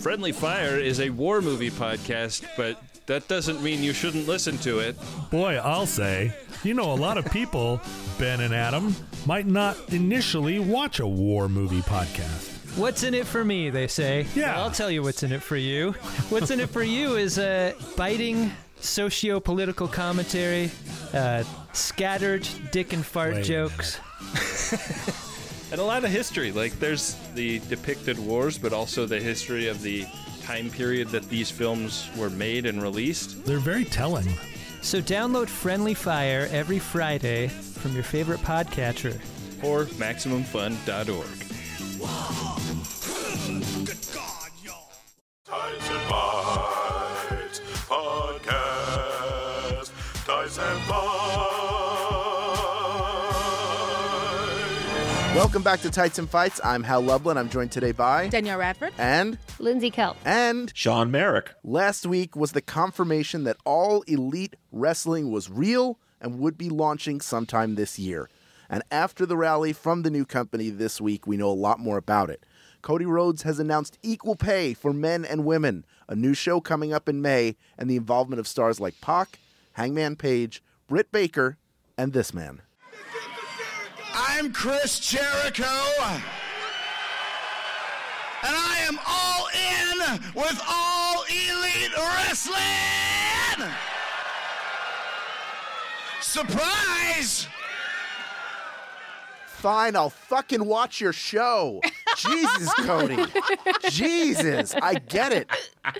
[0.00, 4.78] Friendly Fire is a war movie podcast, but that doesn't mean you shouldn't listen to
[4.78, 4.96] it.
[5.30, 7.80] Boy, I'll say, you know, a lot of people,
[8.18, 8.94] Ben and Adam,
[9.26, 12.52] might not initially watch a war movie podcast.
[12.76, 14.26] What's in it for me, they say.
[14.34, 14.54] Yeah.
[14.54, 15.92] Well, I'll tell you what's in it for you.
[16.28, 20.70] What's in it for you is uh, biting socio political commentary,
[21.14, 21.42] uh,
[21.72, 23.98] scattered dick and fart Wait jokes.
[25.76, 26.50] and a lot of history.
[26.52, 30.06] Like there's the depicted wars, but also the history of the
[30.42, 33.44] time period that these films were made and released.
[33.44, 34.26] They're very telling.
[34.80, 39.20] So download Friendly Fire every Friday from your favorite podcatcher
[39.62, 41.06] or MaximumFun.org.
[43.84, 44.92] Good God, y'all.
[45.44, 48.75] Tights and Fights Podcast.
[55.36, 56.62] Welcome back to Tights and Fights.
[56.64, 57.36] I'm Hal Lublin.
[57.36, 58.94] I'm joined today by Danielle Radford.
[58.96, 60.16] and Lindsay Kelk.
[60.24, 61.52] and Sean Merrick.
[61.62, 67.20] last week was the confirmation that all elite wrestling was real and would be launching
[67.20, 68.30] sometime this year.
[68.70, 71.98] And after the rally from the new company this week, we know a lot more
[71.98, 72.42] about it.
[72.80, 77.10] Cody Rhodes has announced equal pay for men and women, a new show coming up
[77.10, 79.38] in May, and the involvement of stars like Pac,
[79.74, 81.58] Hangman Page, Britt Baker,
[81.98, 82.62] and this man.
[84.18, 85.64] I'm Chris Jericho.
[88.42, 93.70] And I am all in with all elite wrestling.
[96.22, 97.46] Surprise!
[99.46, 101.82] Fine, I'll fucking watch your show.
[102.16, 103.22] Jesus, Cody.
[103.90, 105.50] Jesus, I get it.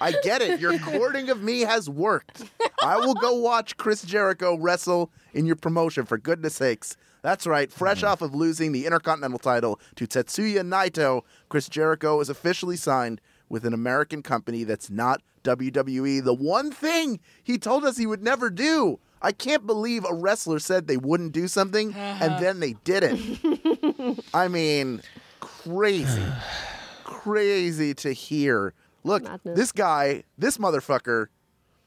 [0.01, 0.59] I get it.
[0.59, 2.45] Your courting of me has worked.
[2.83, 6.97] I will go watch Chris Jericho wrestle in your promotion, for goodness sakes.
[7.27, 7.73] That's right.
[7.73, 8.09] Fresh mm.
[8.09, 13.65] off of losing the Intercontinental title to Tetsuya Naito, Chris Jericho is officially signed with
[13.65, 16.23] an American company that's not WWE.
[16.23, 19.01] The one thing he told us he would never do.
[19.21, 22.41] I can't believe a wrestler said they wouldn't do something and uh-huh.
[22.41, 24.25] then they did it.
[24.33, 25.03] I mean,
[25.41, 26.23] crazy.
[27.03, 28.73] crazy to hear.
[29.03, 29.57] Look, Madness.
[29.57, 31.27] this guy, this motherfucker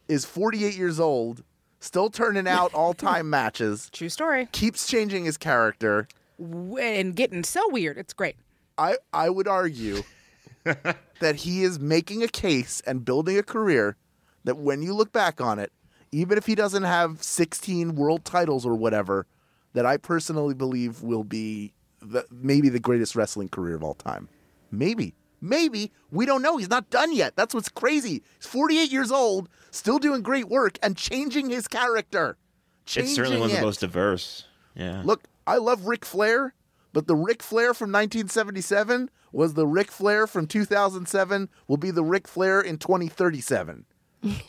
[0.10, 1.46] is 48 years old,
[1.80, 4.48] still turning out all-time matches, True story.
[4.52, 6.08] keeps changing his character.
[6.40, 7.98] And getting so weird.
[7.98, 8.36] It's great.
[8.78, 10.04] I I would argue
[10.64, 13.98] that he is making a case and building a career
[14.46, 15.72] that when you look back on it,
[16.14, 19.28] even if he doesn't have 16 world titles or whatever,
[19.74, 24.30] that I personally believe will be the, maybe the greatest wrestling career of all time.
[24.72, 25.14] Maybe.
[25.42, 25.92] Maybe.
[26.12, 26.58] We don't know.
[26.58, 27.36] He's not done yet.
[27.36, 28.24] That's what's crazy.
[28.38, 32.38] He's 48 years old, still doing great work and changing his character.
[32.86, 33.60] It's certainly Changing one of it.
[33.60, 34.46] the most diverse.
[34.76, 35.02] Yeah.
[35.06, 36.54] Look, I love Ric Flair,
[36.94, 42.04] but the Ric Flair from 1977 was the Ric Flair from 2007 will be the
[42.04, 43.86] Ric Flair in 2037.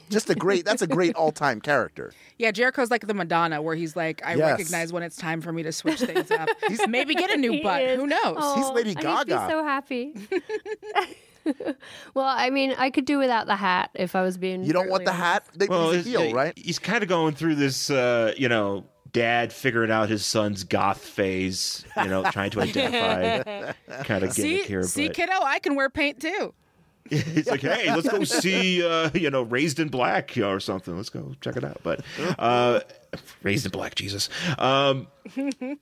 [0.09, 2.13] Just a great, that's a great all time character.
[2.39, 4.51] Yeah, Jericho's like the Madonna, where he's like, I Yes.
[4.59, 6.49] recognize when it's time for me to switch things up.
[6.89, 7.83] Maybe get a new He butt.
[7.83, 8.01] is.
[8.01, 8.57] Who knows?
[8.57, 9.41] He's Lady I Gaga.
[9.41, 10.15] He'd be so happy.
[12.15, 14.65] well, I mean, I could do without the hat if I was being.
[14.65, 15.47] You don't want the brutally hat?
[15.55, 16.53] They, well, he's a it's- heel, right?
[16.57, 21.01] He's kind of going through this, uh, you know, dad figuring out his son's goth
[21.01, 23.73] phase, you know, trying to identify
[24.05, 24.83] kind of see, here.
[24.85, 26.55] see, but kiddo, I can wear paint too.
[27.35, 30.97] he's like, hey, let's go see, uh, you know, Raised in Black or something.
[30.97, 31.81] Let's go check it out.
[31.83, 32.03] But
[32.39, 32.81] uh,
[33.43, 34.29] Raised in Black, Jesus.
[34.59, 35.09] Um,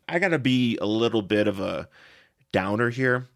[0.09, 1.89] I got to be a little bit of a
[2.51, 3.29] downer here.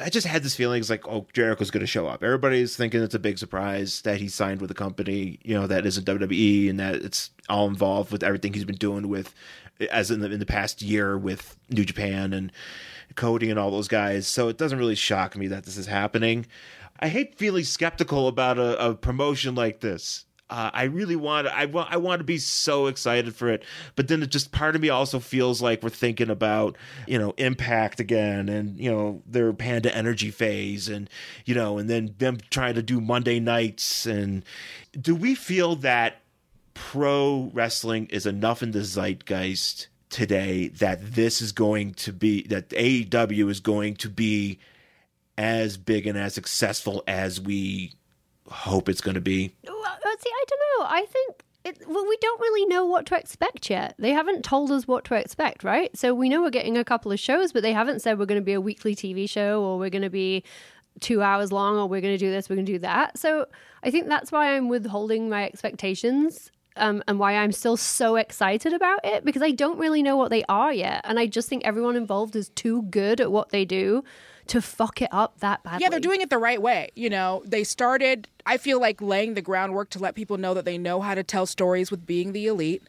[0.00, 2.22] I just had this feeling it's like, oh, Jericho's going to show up.
[2.22, 5.84] Everybody's thinking it's a big surprise that he signed with a company, you know, that
[5.84, 9.34] isn't WWE and that it's all involved with everything he's been doing with,
[9.90, 12.52] as in the in the past year with New Japan and
[13.14, 14.26] Cody and all those guys.
[14.26, 16.46] So it doesn't really shock me that this is happening.
[17.02, 20.24] I hate feeling skeptical about a, a promotion like this.
[20.48, 23.64] Uh, I really want I want I want to be so excited for it,
[23.96, 26.76] but then it just part of me also feels like we're thinking about
[27.08, 31.10] you know Impact again, and you know their Panda Energy phase, and
[31.44, 34.44] you know, and then them trying to do Monday nights, and
[34.92, 36.20] do we feel that
[36.74, 42.68] pro wrestling is enough in the zeitgeist today that this is going to be that
[42.68, 44.58] AEW is going to be
[45.38, 47.94] as big and as successful as we
[48.48, 49.54] hope it's going to be?
[49.66, 50.86] Well, uh, see, I don't know.
[50.88, 53.94] I think it, well, we don't really know what to expect yet.
[53.98, 55.96] They haven't told us what to expect, right?
[55.96, 58.40] So we know we're getting a couple of shows, but they haven't said we're going
[58.40, 60.42] to be a weekly TV show or we're going to be
[61.00, 63.16] two hours long or we're going to do this, we're going to do that.
[63.16, 63.46] So
[63.82, 66.50] I think that's why I'm withholding my expectations.
[66.74, 70.30] Um, and why I'm still so excited about it because I don't really know what
[70.30, 71.02] they are yet.
[71.04, 74.02] And I just think everyone involved is too good at what they do
[74.48, 75.82] to fuck it up that badly.
[75.82, 76.90] Yeah, they're doing it the right way.
[76.94, 80.64] You know, they started, I feel like, laying the groundwork to let people know that
[80.64, 82.82] they know how to tell stories with being the elite.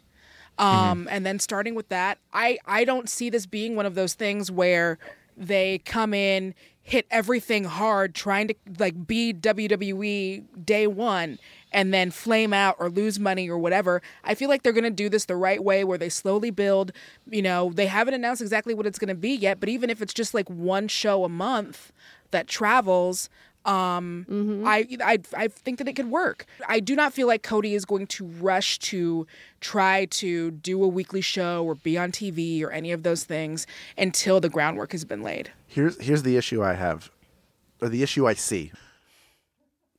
[0.58, 4.13] Um, And then starting with that, I, I don't see this being one of those
[4.13, 5.00] things where
[5.36, 11.39] they come in, hit everything hard, trying to like be WWE day one,
[11.73, 14.01] and then flame out or lose money or whatever.
[14.23, 16.91] I feel like they're going to do this the right way where they slowly build.
[17.29, 20.01] You know, they haven't announced exactly what it's going to be yet, but even if
[20.01, 21.91] it's just like one show a month
[22.31, 23.29] that travels,
[23.65, 26.45] um, I, I I think that it could work.
[26.67, 29.25] I do not feel like Cody is going to rush to
[29.62, 33.65] try to do a weekly show or be on TV or any of those things
[33.97, 35.51] until the groundwork has been laid.
[35.67, 37.09] Here's here's the issue I have,
[37.81, 38.73] or the issue I see.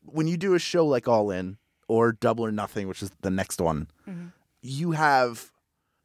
[0.05, 1.57] When you do a show like All In
[1.89, 4.27] or Double or Nothing, which is the next one, mm-hmm.
[4.63, 5.51] you have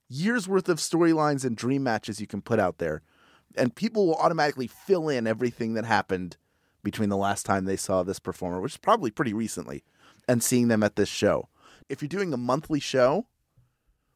[0.09, 3.01] years worth of storylines and dream matches you can put out there.
[3.55, 6.37] and people will automatically fill in everything that happened
[6.83, 9.83] between the last time they saw this performer, which is probably pretty recently,
[10.27, 11.49] and seeing them at this show.
[11.89, 13.25] If you're doing a monthly show,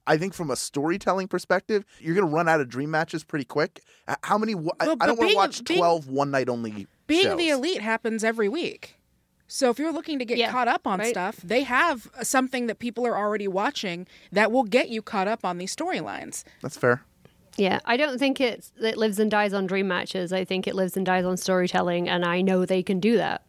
[0.06, 3.46] I think from a storytelling perspective, you're going to run out of dream matches pretty
[3.46, 3.82] quick.
[4.24, 4.54] How many?
[4.54, 7.38] wa- I- I don't want to watch being- 12 one night only Being shows.
[7.38, 8.98] the elite happens every week.
[9.54, 11.10] So if you're looking to get Yeah, caught up on right.
[11.10, 15.46] stuff, they have something that people are already watching that will get you caught up
[15.46, 16.44] on these storylines.
[16.64, 17.04] That's fair.
[17.56, 20.34] Yeah, I don't think it's, it lives and dies on dream matches.
[20.34, 23.44] I think it lives and dies on storytelling, and I know they can do that.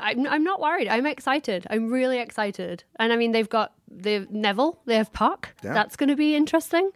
[0.00, 0.86] I'm, I'm not worried.
[0.86, 1.66] I'm excited.
[1.68, 2.84] I'm really excited.
[3.00, 5.56] And I mean, they've got the Neville, they have PAC.
[5.64, 5.74] Yeah.
[5.74, 6.92] That's going to be interesting.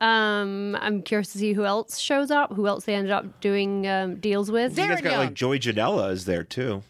[0.00, 3.88] Um, I'm curious to see who else shows up, who else they ended up doing
[3.88, 4.78] um, deals with.
[4.78, 5.20] You guys Darren got Young.
[5.20, 6.84] like Joey Janela is there too.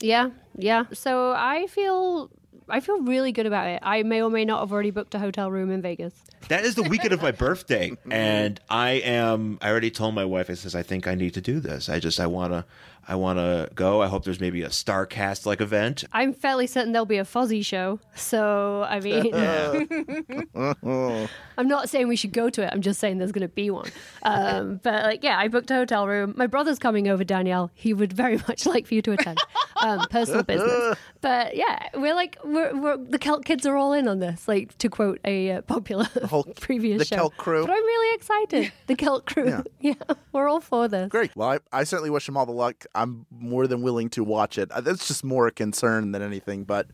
[0.00, 0.84] Yeah, yeah.
[0.92, 2.30] So I feel
[2.68, 3.80] I feel really good about it.
[3.82, 6.14] I may or may not have already booked a hotel room in Vegas.
[6.48, 9.58] That is the weekend of my birthday, and I am.
[9.60, 10.48] I already told my wife.
[10.50, 11.88] I says I think I need to do this.
[11.88, 12.64] I just I wanna
[13.06, 14.02] I wanna go.
[14.02, 16.04] I hope there's maybe a Starrcast like event.
[16.12, 17.98] I'm fairly certain there'll be a Fozzy show.
[18.14, 19.34] So I mean,
[21.58, 22.70] I'm not saying we should go to it.
[22.72, 23.90] I'm just saying there's going to be one.
[24.22, 26.34] Um, but like, yeah, I booked a hotel room.
[26.36, 27.70] My brother's coming over, Danielle.
[27.74, 29.38] He would very much like for you to attend.
[29.82, 30.96] Um, personal business.
[31.22, 34.48] But yeah, we're like, we're, we're the Celt kids are all in on this.
[34.48, 37.16] Like to quote a uh, popular whole- previous the show.
[37.16, 37.60] Celt crew.
[37.66, 38.72] But I'm really excited.
[38.86, 39.48] The Celt crew.
[39.48, 39.62] Yeah.
[39.80, 41.10] Yeah, we're all for this.
[41.10, 41.36] Great.
[41.36, 42.86] Well, I, I certainly wish them all the luck.
[42.94, 44.70] I'm more than willing to watch it.
[44.72, 46.86] Uh, That's just more a concern than anything, but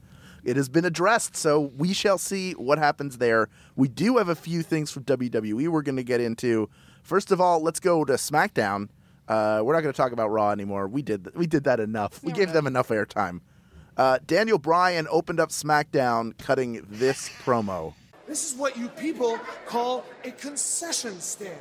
[0.42, 3.49] it has been addressed, so we shall see what happens there.
[3.77, 6.68] We do have a few things from WWE we're going to get into.
[7.03, 8.88] First of all, let's go to SmackDown.
[9.28, 10.86] Uh, we're not going to talk about Raw anymore.
[10.86, 12.22] We did th- we did that enough.
[12.22, 13.40] We gave them enough airtime.
[13.96, 17.94] Uh, Daniel Bryan opened up SmackDown, cutting this promo.
[18.28, 21.58] This is what you people call a concession stand.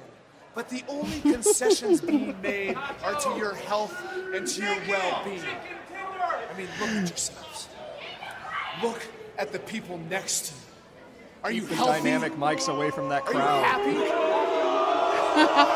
[0.53, 3.93] But the only concessions being made are to your health
[4.33, 5.41] and to your well being.
[5.43, 7.67] I mean, look at yourselves.
[8.81, 9.01] Look
[9.37, 10.59] at the people next to you.
[11.43, 11.99] Are you the healthy?
[12.03, 13.81] dynamic mics away from that Are you crowd.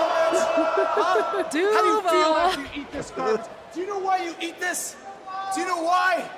[0.31, 1.43] happy?
[1.43, 3.45] How do you feel after you eat this garbage?
[3.73, 4.95] Do you know why you eat this?
[5.55, 6.29] Do you know why?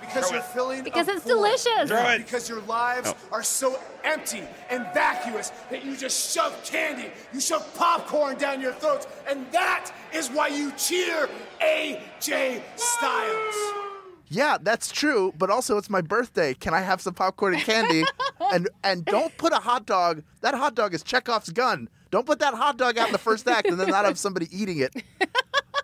[0.00, 1.28] Because you're filling a Because it's void.
[1.30, 1.88] delicious.
[1.88, 2.18] Throw it.
[2.18, 3.36] Because your lives Oh.
[3.36, 8.72] are so empty and vacuous that you just shove candy, you shove popcorn down your
[8.74, 11.28] throats, and that is why you cheer
[11.62, 13.54] AJ Styles.
[14.28, 16.54] Yeah, that's true, but also it's my birthday.
[16.54, 18.04] Can I have some popcorn and candy?
[18.52, 20.22] and and don't put a hot dog.
[20.42, 21.88] That hot dog is Chekhov's gun.
[22.14, 24.46] Don't put that hot dog out in the first act and then not have somebody
[24.56, 24.94] eating it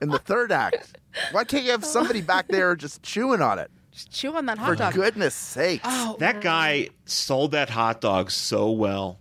[0.01, 0.97] in the third act.
[1.33, 3.69] Why can't you have somebody back there just chewing on it?
[3.91, 4.93] Just chew on that hot For dog.
[4.93, 5.83] For goodness sakes.
[5.85, 9.19] Oh, That guy sold that hot dog so well.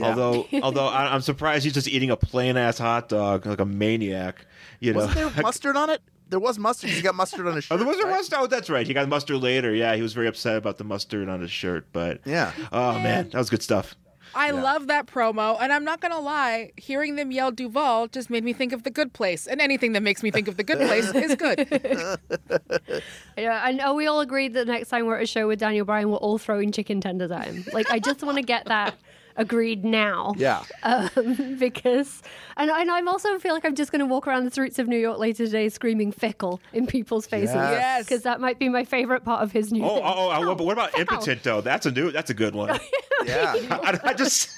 [0.00, 3.66] Although, although I- I'm surprised he's just eating a plain ass hot dog like a
[3.66, 4.46] maniac.
[4.80, 6.00] You know, Wasn't there mustard on it?
[6.30, 6.88] There was mustard.
[6.88, 7.74] He got mustard on his shirt.
[7.74, 8.12] Oh, there was a right?
[8.16, 8.38] mustard.
[8.40, 8.86] Oh, that's right.
[8.86, 9.74] He got mustard later.
[9.74, 11.86] Yeah, he was very upset about the mustard on his shirt.
[11.92, 12.52] But Yeah.
[12.72, 13.94] oh man, that was good stuff.
[14.36, 16.72] I love that promo, and I'm not gonna lie.
[16.76, 20.02] Hearing them yell Duval just made me think of the Good Place, and anything that
[20.02, 23.00] makes me think of the Good Place is good.
[23.36, 25.84] Yeah, and are we all agreed that next time we're at a show with Daniel
[25.84, 27.64] Bryan, we're all throwing chicken tenders at him?
[27.72, 28.94] Like, I just want to get that
[29.36, 30.34] agreed now.
[30.36, 30.62] Yeah.
[30.82, 32.22] Um, because,
[32.56, 34.88] and, and I'm also feel like I'm just going to walk around the streets of
[34.88, 37.54] New York later today screaming fickle in people's faces.
[37.54, 37.72] Yes.
[37.72, 38.04] Yes.
[38.04, 40.02] Because that might be my favorite part of his new Oh, thing.
[40.04, 41.00] oh, oh, but what about Ow.
[41.00, 41.60] impotent though?
[41.60, 42.10] That's a new.
[42.10, 42.78] That's a good one.
[43.24, 43.54] Yeah.
[43.70, 44.50] I, I just.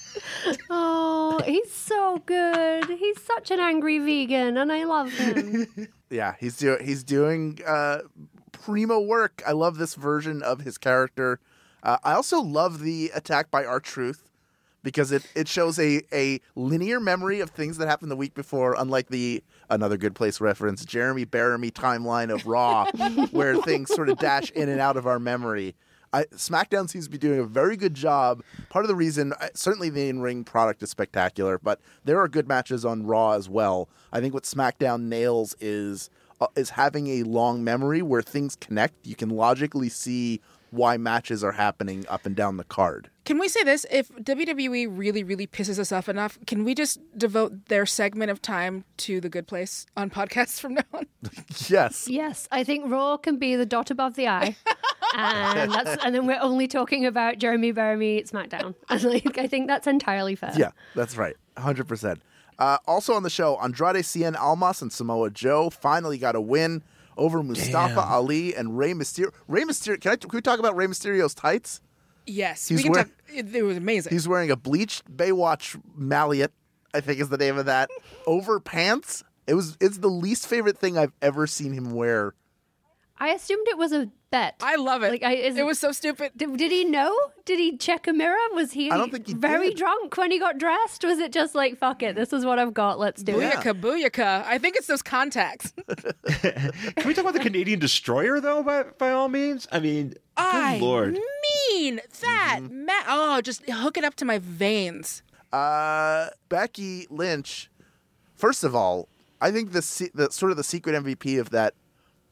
[0.69, 2.87] Oh, he's so good.
[2.87, 5.89] He's such an angry vegan, and I love him.
[6.11, 8.01] Yeah, he's doing he's doing uh,
[8.53, 9.43] primo work.
[9.47, 11.41] I love this version of his character.
[11.83, 14.28] Uh, I also love the attack by R-Truth
[14.89, 18.75] because it, it shows a, a linear memory of things that happened the week before,
[18.79, 22.87] unlike the another good place reference Jeremy Bearimy timeline of Raw,
[23.31, 25.75] where things sort of dash in and out of our memory.
[26.15, 28.43] I, SmackDown seems to be doing a very good job.
[28.71, 32.87] Part of the reason, certainly the in-ring product is spectacular, but there are good matches
[32.87, 33.91] on Raw as well.
[34.11, 36.09] I think what SmackDown nails is
[36.41, 39.07] uh, is having a long memory where things connect.
[39.07, 43.11] You can logically see why matches are happening up and down the card.
[43.29, 43.85] Can we say this?
[43.91, 48.41] If WWE really, really pisses us off enough, can we just devote their segment of
[48.41, 51.07] time to the Good Place on podcasts from now on?
[51.69, 52.09] Yes.
[52.09, 54.57] yes, I think Raw can be the dot above the eye.
[55.15, 58.75] And that's and then we're only talking about Jeremy Bearimy SmackDown.
[58.91, 60.53] And like I think that's entirely fair.
[60.55, 61.35] Yeah, that's right.
[61.57, 62.19] 100%.
[62.59, 66.83] Uh, also on the show, Andrade Cien Almas and Samoa Joe finally got a win
[67.17, 69.33] over Mustafa Ali and Rey Mysterio.
[69.49, 71.81] Rey Mysterio, can, I, can we talk about Rey Mysterio's tights?
[72.29, 73.15] Yes, He's we can wearing- talk.
[73.35, 74.13] It, it was amazing.
[74.13, 76.53] He's wearing a bleached Baywatch mallet
[76.95, 77.91] I think is the name of that.
[78.27, 79.23] Over pants.
[79.47, 79.77] It was.
[79.81, 82.35] It's the least favorite thing I've ever seen him wear.
[83.19, 84.55] I assumed it was a bet.
[84.63, 85.11] I love it.
[85.11, 86.31] Like, I, is it was so stupid.
[86.37, 87.13] Did, did he know?
[87.45, 88.37] Did he check a mirror?
[88.53, 88.91] Was he?
[88.91, 89.79] I don't think he very did.
[89.79, 91.03] drunk when he got dressed.
[91.05, 92.15] Was it just like fuck it?
[92.15, 92.99] This is what I've got.
[92.99, 93.53] Let's do it.
[93.55, 94.45] Booyaka, booyaka.
[94.47, 95.73] I think it's those contacts.
[96.29, 98.63] Can we talk about the Canadian destroyer though?
[98.63, 99.67] By by all means.
[99.73, 101.19] I mean, good I lord.
[101.73, 102.59] Mean that.
[102.63, 102.87] Mm-hmm.
[102.87, 105.23] Ma- oh, just hook it up to my veins.
[105.53, 107.71] Uh, Becky Lynch.
[108.35, 109.09] First of all,
[109.41, 111.75] I think the se- the sort of the secret MVP of that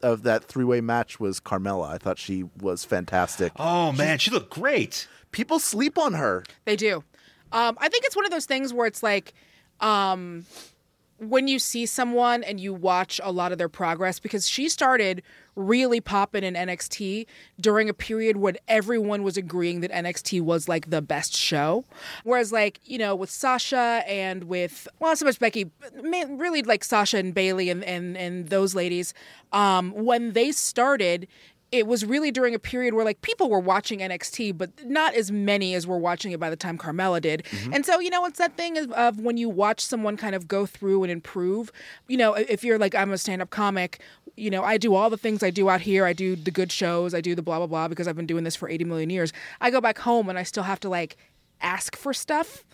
[0.03, 1.89] of that three way match was Carmella.
[1.89, 3.53] I thought she was fantastic.
[3.57, 5.09] Oh man, she looked great.
[5.33, 6.45] People sleep on her.
[6.65, 7.05] They do.
[7.53, 9.33] Um, I think it's one of those things where it's like,
[9.81, 10.45] um,
[11.19, 15.23] when you see someone and you watch a lot of their progress, because she started
[15.55, 17.27] really popping in NXT
[17.59, 21.85] during a period when everyone was agreeing that NXT was like the best show.
[22.25, 25.71] Whereas, like, you know, with Sasha and with, well, not so much Becky,
[26.03, 29.15] really like Sasha and Bayley and, and, and those ladies,
[29.53, 31.27] um, when they started,
[31.73, 35.31] it was really during a period where like people were watching NXT, but not as
[35.33, 37.43] many as were watching it by the time Carmella did.
[37.45, 37.75] Mm-hmm.
[37.75, 40.47] And so, you know, it's that thing of, of when you watch someone kind of
[40.47, 41.73] go through and improve.
[42.09, 44.01] You know, if you're like I'm a stand-up comic,
[44.37, 46.05] you know, I do all the things I do out here.
[46.05, 47.15] I do the good shows.
[47.15, 49.33] I do the blah blah blah because I've been doing this for 80 million years.
[49.61, 51.17] I go back home and I still have to like
[51.61, 52.65] ask for stuff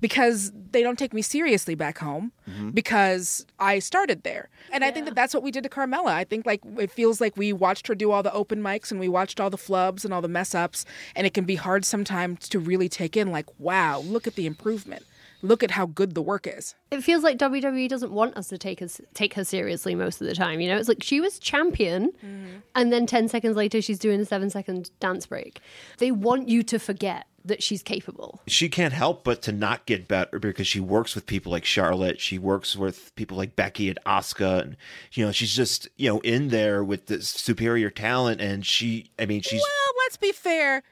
[0.00, 2.70] because they don't take me seriously back home mm-hmm.
[2.70, 4.48] because I started there.
[4.72, 6.08] And I think that that's what we did to Carmella.
[6.08, 8.98] I think like it feels like we watched her do all the open mics and
[8.98, 10.84] we watched all the flubs and all the mess ups
[11.14, 14.46] and it can be hard sometimes to really take in like wow, look at the
[14.46, 15.04] improvement.
[15.42, 16.74] Look at how good the work is.
[16.90, 20.26] It feels like WWE doesn't want us to take us take her seriously most of
[20.26, 20.60] the time.
[20.60, 22.58] You know, it's like she was champion, mm-hmm.
[22.74, 25.60] and then ten seconds later she's doing a seven second dance break.
[25.96, 28.40] They want you to forget that she's capable.
[28.46, 32.20] She can't help but to not get better because she works with people like Charlotte.
[32.20, 34.76] She works with people like Becky and Asuka, and
[35.12, 38.40] you know she's just you know in there with this superior talent.
[38.40, 40.82] And she, I mean, she's Well, let's be fair.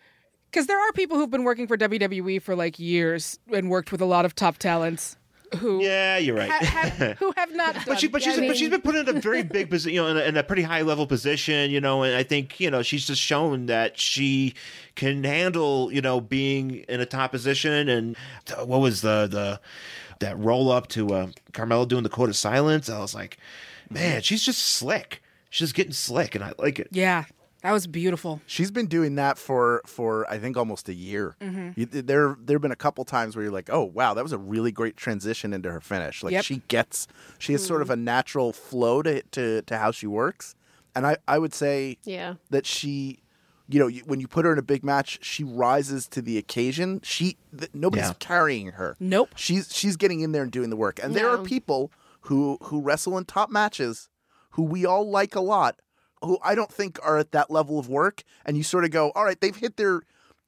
[0.50, 4.00] Because there are people who've been working for WWE for like years and worked with
[4.00, 5.18] a lot of top talents
[5.56, 6.50] who yeah, you're right.
[6.50, 7.76] ha- have, who have not.
[7.86, 9.94] But she, but she's, I mean, but she's been put in a very big position,
[9.94, 12.60] you know, in a, in a pretty high level position, you know, and I think,
[12.60, 14.54] you know, she's just shown that she
[14.94, 17.88] can handle, you know, being in a top position.
[17.88, 18.16] And
[18.64, 19.60] what was the the
[20.20, 22.88] that roll up to uh, Carmella doing the code of silence?
[22.88, 23.38] I was like,
[23.88, 25.22] man, she's just slick.
[25.50, 26.88] She's just getting slick, and I like it.
[26.90, 27.24] Yeah,
[27.62, 28.40] that was beautiful.
[28.46, 31.36] She's been doing that for for I think almost a year.
[31.40, 31.76] Mhm.
[31.76, 34.32] You, there there have been a couple times where you're like, oh wow, that was
[34.32, 36.22] a really great transition into her finish.
[36.22, 36.44] Like Yep.
[36.44, 37.06] she gets
[37.38, 40.54] she has sort of a natural flow to to to how she works,
[40.94, 42.34] and I I would say Yeah.
[42.50, 43.20] that she.
[43.70, 47.02] You know, when you put her in a big match, she rises to the occasion.
[47.02, 48.14] She th- nobody's Yeah.
[48.18, 48.96] carrying her.
[48.98, 49.28] Nope.
[49.36, 50.98] She's she's getting in there and doing the work.
[51.02, 51.92] And there are people
[52.22, 54.08] who who wrestle in top matches
[54.52, 55.80] who we all like a lot,
[56.22, 58.22] who I don't think are at that level of work.
[58.44, 60.02] And you sort of go, all right, they've hit their,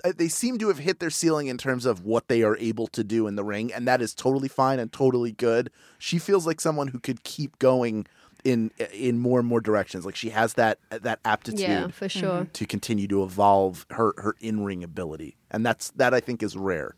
[0.04, 2.86] uh, they seem to have hit their ceiling in terms of what they are able
[2.88, 5.70] to do in the ring, and that is totally fine and totally good.
[5.98, 8.06] She feels like someone who could keep going
[8.42, 10.06] in in more and more directions.
[10.06, 12.46] Like she has that that aptitude Yeah, for sure.
[12.50, 16.56] to continue to evolve her her in ring ability, and that's that I think is
[16.56, 16.94] rare.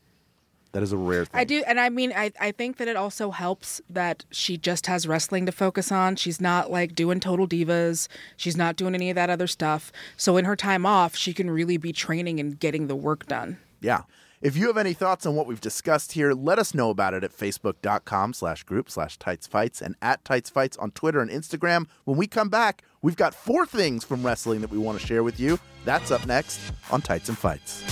[0.72, 1.38] That is a rare thing.
[1.38, 4.86] I do, and I mean, I, I think that it also helps that she just
[4.86, 6.16] has wrestling to focus on.
[6.16, 8.08] She's not like doing total divas.
[8.38, 9.92] She's not doing any of that other stuff.
[10.16, 13.58] So in her time off, she can really be training and getting the work done.
[13.80, 14.02] Yeah.
[14.40, 17.22] If you have any thoughts on what we've discussed here, let us know about it
[17.22, 21.86] at facebook.com slash group slash tights fights and at tights fights on Twitter and Instagram.
[22.06, 25.22] When we come back, we've got four things from wrestling that we want to share
[25.22, 25.60] with you.
[25.84, 26.58] That's up next
[26.90, 27.84] on Tights and Fights.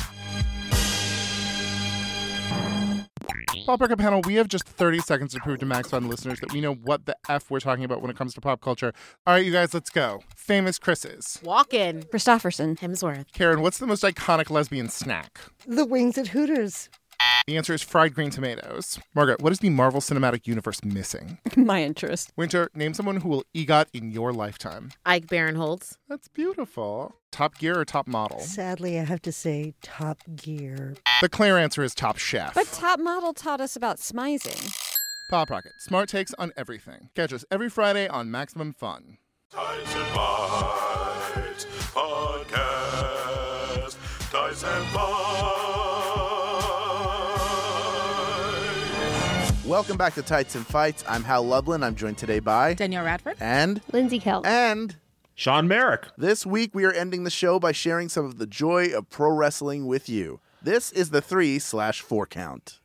[3.66, 6.53] Pop Rocket panel, we have just 30 seconds to prove to Max Fun listeners that
[6.53, 8.92] we know what the F we're talking about when it comes to pop culture.
[9.26, 10.22] All right, you guys, let's go.
[10.34, 11.38] Famous Chris's.
[11.44, 12.03] Walk in.
[12.03, 12.78] Christofferson.
[12.78, 13.32] Hemsworth.
[13.32, 15.38] Karen, what's the most iconic lesbian snack?
[15.66, 16.88] The wings at Hooters.
[17.46, 18.98] The answer is fried green tomatoes.
[19.14, 21.38] Margaret, what is the Marvel Cinematic Universe missing?
[21.56, 22.32] My interest.
[22.36, 24.90] Winter, name someone who will EGOT in your lifetime.
[25.04, 25.96] Ike Barinholtz.
[26.08, 27.16] That's beautiful.
[27.32, 28.40] Top Gear or Top Model?
[28.40, 30.94] Sadly, I have to say Top Gear.
[31.22, 32.54] The clear answer is Top Chef.
[32.54, 34.72] But Top Model taught us about smizing.
[35.30, 37.10] Pop Rocket, smart takes on everything.
[37.14, 39.18] Catch us every Friday on Maximum Fun.
[49.70, 51.04] Welcome back to Tights and Fights.
[51.06, 51.84] I'm Hal Lublin.
[51.84, 54.96] I'm joined today by Danielle Radford and Lindsay Kelk And
[55.36, 56.08] Sean Merrick.
[56.18, 59.30] This week we are ending the show by sharing some of the joy of pro
[59.30, 60.40] wrestling with you.
[60.60, 62.80] This is the three slash four count.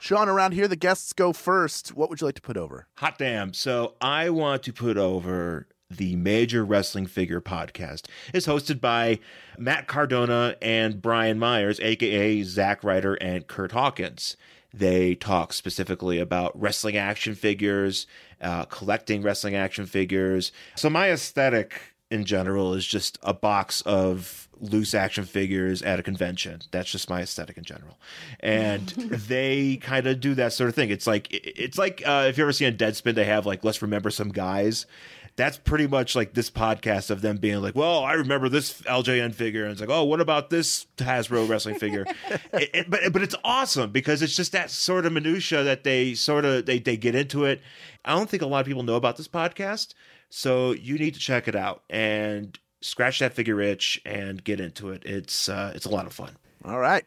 [0.00, 1.94] Sean, around here, the guests go first.
[1.94, 2.86] What would you like to put over?
[2.96, 3.52] Hot damn.
[3.52, 8.06] So I want to put over the Major Wrestling Figure podcast.
[8.32, 9.18] It's hosted by
[9.58, 14.36] Matt Cardona and Brian Myers, aka Zack Ryder and Kurt Hawkins.
[14.72, 18.06] They talk specifically about wrestling action figures,
[18.40, 20.52] uh, collecting wrestling action figures.
[20.76, 26.02] So my aesthetic in general is just a box of loose action figures at a
[26.02, 26.60] convention.
[26.70, 27.98] That's just my aesthetic in general.
[28.40, 30.90] And they kind of do that sort of thing.
[30.90, 34.10] It's like it's like uh, if you ever seen Deadspin, they have like let's remember
[34.10, 34.86] some guys.
[35.36, 39.32] That's pretty much like this podcast of them being like, "Well, I remember this LJN
[39.32, 42.04] figure," and it's like, "Oh, what about this Hasbro wrestling figure?"
[42.52, 46.12] it, it- but but it's awesome because it's just that sort of minutia that they
[46.14, 47.62] sort of they they get into it.
[48.04, 49.94] I don't think a lot of people know about this podcast,
[50.30, 54.90] so you need to check it out and scratch that figure itch and get into
[54.90, 55.04] it.
[55.04, 56.36] It's uh, it's a lot of fun.
[56.64, 57.04] All right,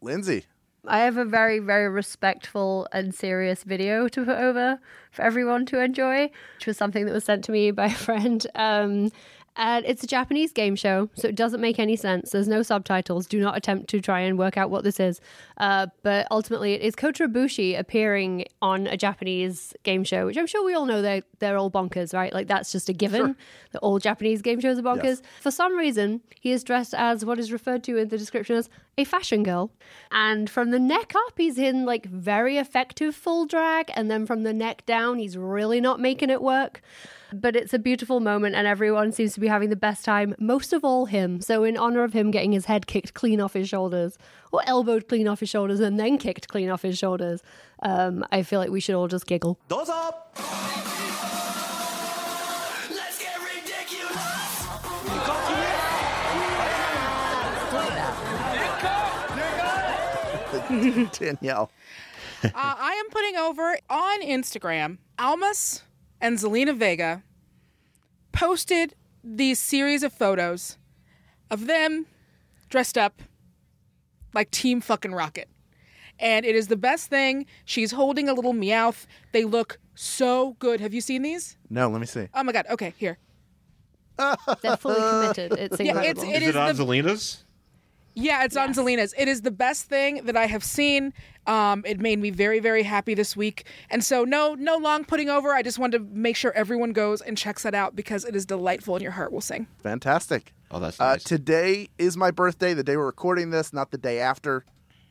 [0.00, 0.46] Lindsay.
[0.86, 4.80] I have a very, very respectful and serious video to put over
[5.12, 8.44] for everyone to enjoy, which was something that was sent to me by a friend.
[8.56, 9.12] Um,
[9.56, 12.30] and it's a Japanese game show, so it doesn't make any sense.
[12.30, 13.26] There's no subtitles.
[13.26, 15.20] Do not attempt to try and work out what this is.
[15.58, 20.46] Uh, but ultimately, it is Kota Ibushi appearing on a Japanese game show, which I'm
[20.46, 22.32] sure we all know they're, they're all bonkers, right?
[22.32, 23.36] Like, that's just a given
[23.72, 25.04] that all Japanese game shows are bonkers.
[25.04, 25.22] Yes.
[25.40, 28.70] For some reason, he is dressed as what is referred to in the description as
[28.98, 29.70] a fashion girl.
[30.10, 33.90] And from the neck up, he's in like very effective full drag.
[33.94, 36.82] And then from the neck down, he's really not making it work.
[37.34, 40.74] But it's a beautiful moment, and everyone seems to be having the best time, most
[40.74, 41.40] of all him.
[41.40, 44.18] So, in honor of him getting his head kicked clean off his shoulders,
[44.52, 47.42] or elbowed clean off his shoulders, and then kicked clean off his shoulders,
[47.82, 49.58] um, I feel like we should all just giggle.
[49.68, 50.36] Those up.
[61.12, 61.70] Danielle.
[62.44, 64.98] uh, I am putting over on Instagram.
[65.18, 65.82] Almas
[66.20, 67.22] and Zelina Vega
[68.32, 70.78] posted these series of photos
[71.50, 72.06] of them
[72.70, 73.22] dressed up
[74.34, 75.48] like Team fucking Rocket.
[76.18, 77.46] And it is the best thing.
[77.64, 79.06] She's holding a little Meowth.
[79.32, 80.80] They look so good.
[80.80, 81.56] Have you seen these?
[81.68, 82.28] No, let me see.
[82.34, 82.66] Oh my god.
[82.70, 83.18] Okay, here.
[84.18, 85.52] They're fully committed.
[85.58, 86.22] It's Yeah, incredible.
[86.24, 87.44] it's- it is is it on the- Zelina's?
[88.14, 89.14] Yeah, it's on Zelina's.
[89.16, 91.14] It is the best thing that I have seen.
[91.46, 93.64] Um, it made me very, very happy this week.
[93.90, 95.52] And so, no, no long putting over.
[95.54, 98.44] I just wanted to make sure everyone goes and checks that out because it is
[98.44, 99.66] delightful and your heart will sing.
[99.82, 100.52] Fantastic.
[100.70, 101.24] Oh, that's Uh, nice.
[101.24, 104.64] today is my birthday, the day we're recording this, not the day after.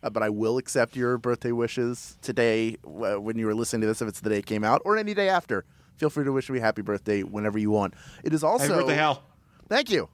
[0.04, 3.88] Uh, but I will accept your birthday wishes today uh, when you were listening to
[3.88, 5.66] this, if it's the day it came out, or any day after.
[5.98, 7.94] Feel free to wish me a happy birthday whenever you want.
[8.24, 8.66] It is also.
[8.66, 9.24] Happy birthday, Hal.
[9.70, 10.10] Thank you.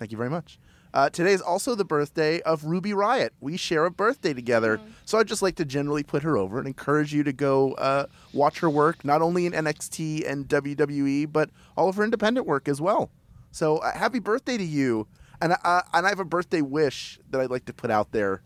[0.00, 0.58] Thank you very much.
[0.92, 3.30] Uh, today is also the birthday of Ruby Riott.
[3.40, 4.80] We share a birthday together.
[5.04, 8.06] So I'd just like to generally put her over and encourage you to go uh,
[8.32, 12.68] watch her work, not only in NXT and WWE, but all of her independent work
[12.68, 13.10] as well.
[13.52, 15.06] So uh, happy birthday to you.
[15.40, 18.42] And, uh, and I have a birthday wish that I'd like to put out there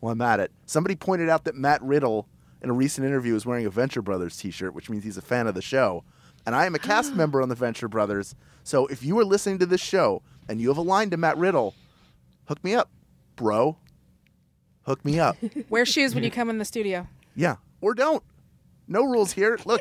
[0.00, 0.52] while I'm at it.
[0.66, 2.26] Somebody pointed out that Matt Riddle,
[2.62, 5.22] in a recent interview, is wearing a Venture Brothers t shirt, which means he's a
[5.22, 6.02] fan of the show.
[6.46, 8.34] And I am a cast member on the Venture Brothers.
[8.64, 11.36] So if you are listening to this show and you have a line to Matt
[11.36, 11.74] Riddle,
[12.46, 12.90] hook me up,
[13.36, 13.76] bro.
[14.86, 15.36] Hook me up.
[15.70, 17.06] Wear shoes when you come in the studio.
[17.34, 17.56] Yeah.
[17.80, 18.22] Or don't.
[18.86, 19.58] No rules here.
[19.64, 19.80] Look,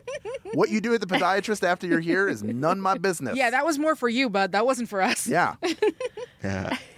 [0.54, 3.36] what you do at the podiatrist after you're here is none my business.
[3.36, 4.54] Yeah, that was more for you, bud.
[4.54, 5.28] That wasn't for us.
[5.28, 5.56] Yeah.
[6.44, 6.76] Yeah.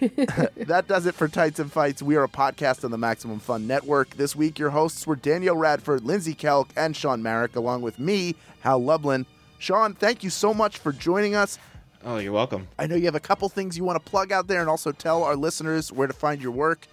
[0.56, 2.02] that does it for Tights and Fights.
[2.02, 4.16] We are a podcast on the Maximum Fun Network.
[4.16, 8.34] This week, your hosts were Danielle Radford, Lindsay Kelk, and Sean Marek, along with me,
[8.62, 9.24] Hal Lublin.
[9.58, 11.58] Sean, thank you so much for joining us.
[12.06, 12.68] Oh, you're welcome.
[12.78, 14.92] I know you have a couple things you want to plug out there and also
[14.92, 16.86] tell our listeners where to find your work.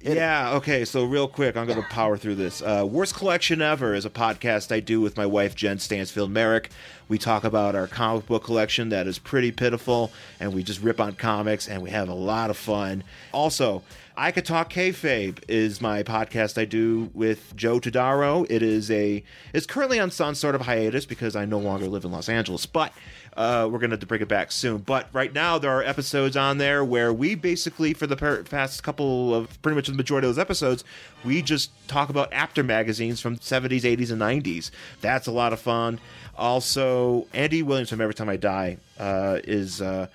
[0.00, 2.60] Yeah, okay, so real quick, I'm going to power through this.
[2.62, 6.70] Uh, Worst Collection Ever is a podcast I do with my wife, Jen Stansfield Merrick.
[7.08, 11.00] We talk about our comic book collection that is pretty pitiful, and we just rip
[11.00, 13.02] on comics, and we have a lot of fun.
[13.32, 13.82] Also,
[14.16, 18.46] I Could Talk Kayfabe is my podcast I do with Joe Todaro.
[18.48, 22.04] It is a, it's currently on some sort of hiatus because I no longer live
[22.04, 22.92] in Los Angeles, but
[23.38, 24.78] uh, we're going to bring it back soon.
[24.78, 29.32] But right now, there are episodes on there where we basically, for the past couple
[29.32, 30.82] of pretty much the majority of those episodes,
[31.24, 34.72] we just talk about Apter magazines from 70s, 80s, and 90s.
[35.00, 36.00] That's a lot of fun.
[36.36, 39.80] Also, Andy Williams from Every Time I Die uh, is.
[39.80, 40.08] Uh,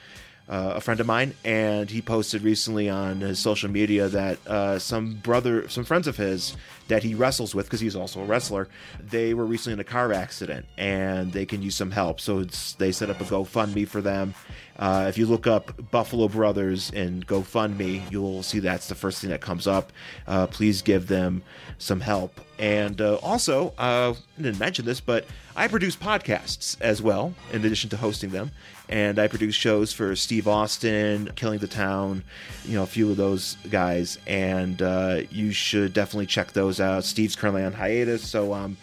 [0.49, 4.77] uh, a friend of mine, and he posted recently on his social media that uh,
[4.77, 6.55] some brother, some friends of his
[6.89, 8.67] that he wrestles with, because he's also a wrestler,
[8.99, 12.19] they were recently in a car accident, and they can use some help.
[12.19, 12.43] So
[12.77, 14.35] they set up a GoFundMe for them.
[14.77, 19.29] Uh, if you look up Buffalo Brothers and GoFundMe, you'll see that's the first thing
[19.29, 19.93] that comes up.
[20.27, 21.41] Uh, please give them
[21.77, 22.41] some help.
[22.59, 25.25] And uh, also, uh, I didn't mention this, but
[25.55, 28.51] I produce podcasts as well, in addition to hosting them.
[28.89, 32.23] And I produce shows for Steve Austin, Killing the Town,
[32.65, 34.17] you know, a few of those guys.
[34.25, 37.03] And uh, you should definitely check those out.
[37.03, 38.77] Steve's currently on hiatus, so um,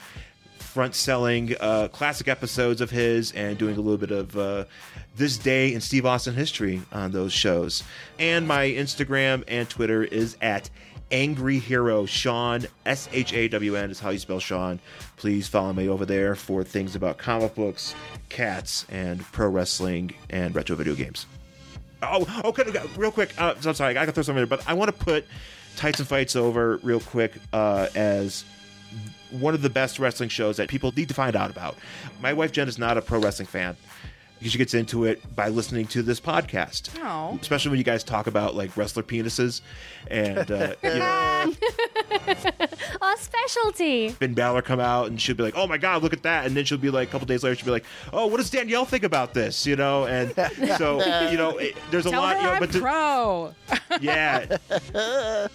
[0.59, 4.65] front selling uh, classic episodes of his and doing a little bit of uh,
[5.17, 7.83] this day in Steve Austin history on those shows.
[8.19, 10.71] And my Instagram and Twitter is at
[11.11, 14.79] Angry Hero Sean S H A W N is how you spell Sean.
[15.17, 17.95] Please follow me over there for things about comic books,
[18.29, 21.27] cats, and pro wrestling and retro video games.
[22.03, 23.35] Oh, okay, okay, real quick.
[23.39, 25.27] Uh, I'm sorry, I got to throw something in, but I want to put
[25.77, 28.45] Tights and Fights over real quick uh, as
[29.31, 31.77] one of the best wrestling shows that people need to find out about.
[32.21, 33.77] My wife Jen is not a pro wrestling fan.
[34.43, 37.39] She gets into it by listening to this podcast, Oh.
[37.43, 39.61] especially when you guys talk about like wrestler penises
[40.11, 41.53] and uh, you know,
[43.03, 44.09] Our specialty.
[44.11, 46.57] Finn Balor come out and she'll be like, "Oh my God, look at that!" And
[46.57, 48.85] then she'll be like, a couple days later, she'll be like, "Oh, what does Danielle
[48.85, 50.33] think about this?" You know, and
[50.79, 50.99] so
[51.31, 52.37] you know, it, there's a Tell lot.
[52.37, 53.55] her You know, I'm but to- pro.
[54.01, 54.57] yeah,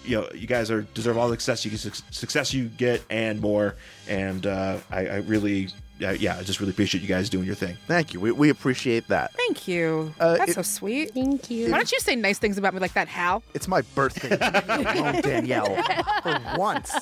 [0.04, 3.74] you know, you guys are deserve all the success you success you get and more.
[4.08, 5.68] And uh, I, I really,
[6.02, 7.76] uh, yeah, I just really appreciate you guys doing your thing.
[7.86, 8.20] Thank you.
[8.20, 9.32] We, we appreciate that.
[9.34, 10.14] Thank you.
[10.20, 11.12] Uh, That's it- so sweet.
[11.14, 11.70] Thank you.
[11.70, 13.42] Why don't you say nice things about me like that, Hal?
[13.54, 14.36] It's my birthday.
[14.68, 15.74] oh, Danielle.
[16.22, 16.94] For once.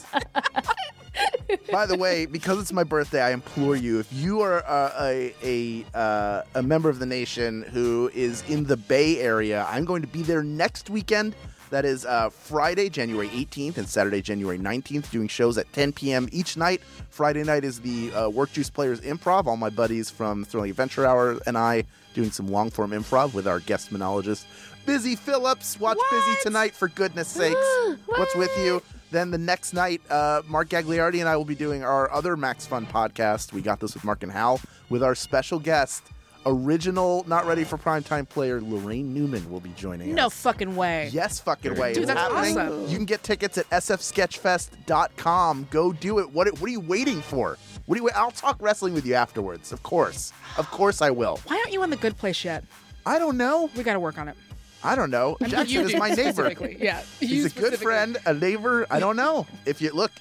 [1.70, 5.34] By the way, because it's my birthday, I implore you: if you are uh, a
[5.42, 10.02] a uh, a member of the nation who is in the Bay Area, I'm going
[10.02, 11.34] to be there next weekend.
[11.74, 16.28] That is uh, Friday, January 18th, and Saturday, January 19th, doing shows at 10 p.m.
[16.30, 16.80] each night.
[17.10, 19.46] Friday night is the uh, Work Juice Players Improv.
[19.46, 21.82] All my buddies from Thrilling Adventure Hour and I
[22.14, 24.46] doing some long form improv with our guest monologist,
[24.86, 25.80] Busy Phillips.
[25.80, 27.66] Watch Busy tonight, for goodness sakes.
[28.06, 28.80] What's with you?
[29.10, 32.68] Then the next night, uh, Mark Gagliardi and I will be doing our other Max
[32.68, 33.52] Fun podcast.
[33.52, 34.60] We got this with Mark and Hal
[34.90, 36.04] with our special guest,
[36.46, 40.34] original Not Ready for Primetime player Laraine Newman will be joining No us.
[40.34, 41.10] fucking way.
[41.12, 41.94] Yes, fucking way.
[41.94, 42.58] Dude, It's that's happening.
[42.58, 42.88] awesome.
[42.88, 45.68] You can get tickets at sfsketchfest.com.
[45.70, 46.30] Go do it.
[46.30, 47.58] What, what are you waiting for?
[47.86, 48.10] What do you?
[48.14, 49.72] I'll talk wrestling with you afterwards.
[49.72, 51.38] Of course, of course I will.
[51.46, 52.64] Why aren't you on the good place yet?
[53.06, 53.68] I don't know.
[53.76, 54.36] We got to work on it.
[54.82, 55.36] I don't know.
[55.42, 56.22] I Jackson you is my neighbor.
[56.32, 56.76] specifically.
[56.80, 57.84] Yeah, He's you a good specifically.
[57.84, 58.86] friend, a neighbor.
[58.90, 59.46] I don't know.
[59.66, 60.12] If you look,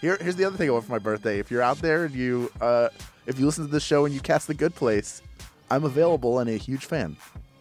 [0.00, 1.38] here, here's the other thing I want for my birthday.
[1.38, 2.88] If you're out there and you, uh,
[3.26, 5.20] if you listen to the show and you cast the good place,
[5.70, 7.16] I'm available and a huge fan.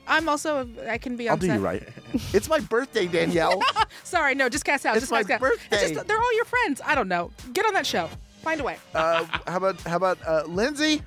[0.08, 0.68] I'm also.
[0.88, 1.56] I can be on I'll do set.
[1.56, 1.84] you right.
[2.34, 3.62] it's my birthday, Danielle.
[4.04, 4.96] Sorry, no, just cast out.
[4.96, 5.40] It's just my cast out.
[5.42, 5.78] birthday.
[5.78, 6.82] It's just, they're all your friends.
[6.86, 7.32] I don't know.
[7.54, 8.10] Get on that show.
[8.44, 8.78] Find a way.
[8.94, 11.02] uh, how about how about uh, Lindsay?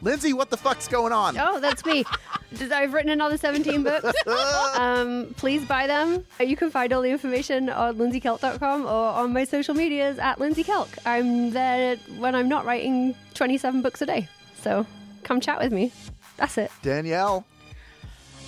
[0.00, 1.36] Lindsay, what the fuck's going on?
[1.38, 2.04] Oh, that's me.
[2.72, 4.12] I've written another 17 books.
[4.74, 6.24] Um, please buy them.
[6.40, 10.88] You can find all the information on lindsaykelk.com or on my social medias at lindsaykelk.
[11.06, 14.28] I'm there when I'm not writing 27 books a day.
[14.60, 14.84] So
[15.22, 15.92] come chat with me.
[16.36, 16.70] That's it.
[16.82, 17.44] Danielle.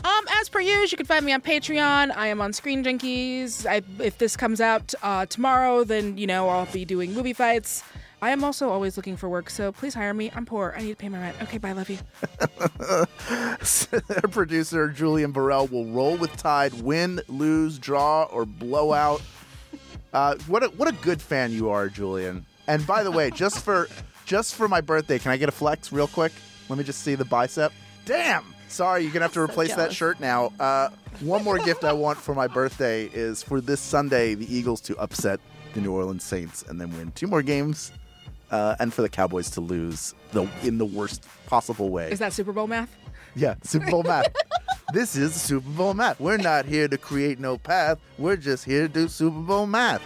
[0.04, 2.14] Um, as per usual, you can find me on Patreon.
[2.14, 3.64] I am on Screen Junkies.
[3.64, 7.82] I, if this comes out uh, tomorrow, then you know I'll be doing movie fights.
[8.20, 10.30] I am also always looking for work, so please hire me.
[10.34, 10.74] I'm poor.
[10.76, 11.36] I need to pay my rent.
[11.42, 11.72] Okay, bye.
[11.72, 11.98] Love you.
[12.80, 19.22] Our producer Julian Burrell will roll with Tide, win, lose, draw, or blow out.
[20.12, 22.44] Uh, what a what a good fan you are, Julian.
[22.66, 23.88] And by the way, just for
[24.26, 26.32] just for my birthday, can I get a flex real quick?
[26.68, 27.72] Let me just see the bicep.
[28.04, 28.44] Damn.
[28.68, 30.52] Sorry, you're gonna have to replace that shirt now.
[30.58, 30.88] Uh,
[31.20, 34.96] one more gift I want for my birthday is for this Sunday the Eagles to
[34.98, 35.38] upset
[35.74, 37.92] the New Orleans Saints and then win two more games,
[38.50, 42.10] uh, and for the Cowboys to lose the in the worst possible way.
[42.10, 42.94] Is that Super Bowl math?
[43.36, 44.34] Yeah, Super Bowl math.
[44.92, 46.18] this is Super Bowl math.
[46.18, 47.98] We're not here to create no path.
[48.18, 50.02] We're just here to do Super Bowl math.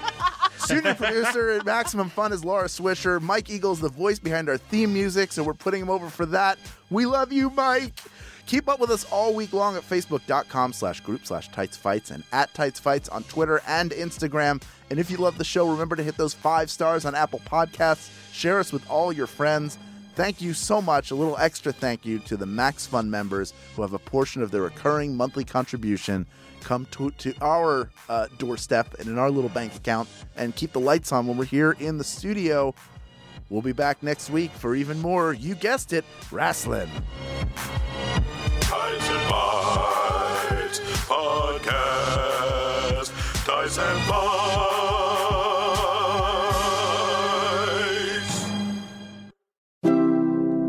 [0.68, 3.22] Studio producer at Maximum Fun is Laura Swisher.
[3.22, 6.58] Mike Eagle's the voice behind our theme music, so we're putting him over for that.
[6.90, 7.98] We love you, Mike.
[8.44, 12.22] Keep up with us all week long at facebook.com slash group slash tights fights and
[12.34, 14.62] at tights fights on Twitter and Instagram.
[14.90, 18.10] And if you love the show, remember to hit those five stars on Apple Podcasts.
[18.34, 19.78] Share us with all your friends.
[20.16, 21.12] Thank you so much.
[21.12, 24.50] A little extra thank you to the Max Fun members who have a portion of
[24.50, 26.26] their recurring monthly contribution
[26.58, 30.80] come to, to our uh, doorstep and in our little bank account and keep the
[30.80, 32.74] lights on when we're here in the studio.
[33.50, 36.90] We'll be back next week for even more, you guessed it, wrestling.
[38.60, 42.24] Ties and Bites Podcast.
[43.46, 44.38] Ties and Bites.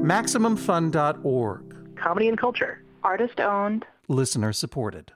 [0.10, 1.96] MaximumFun.org.
[1.98, 2.84] Comedy and culture.
[3.04, 3.86] Artist owned.
[4.08, 5.12] Listener supported.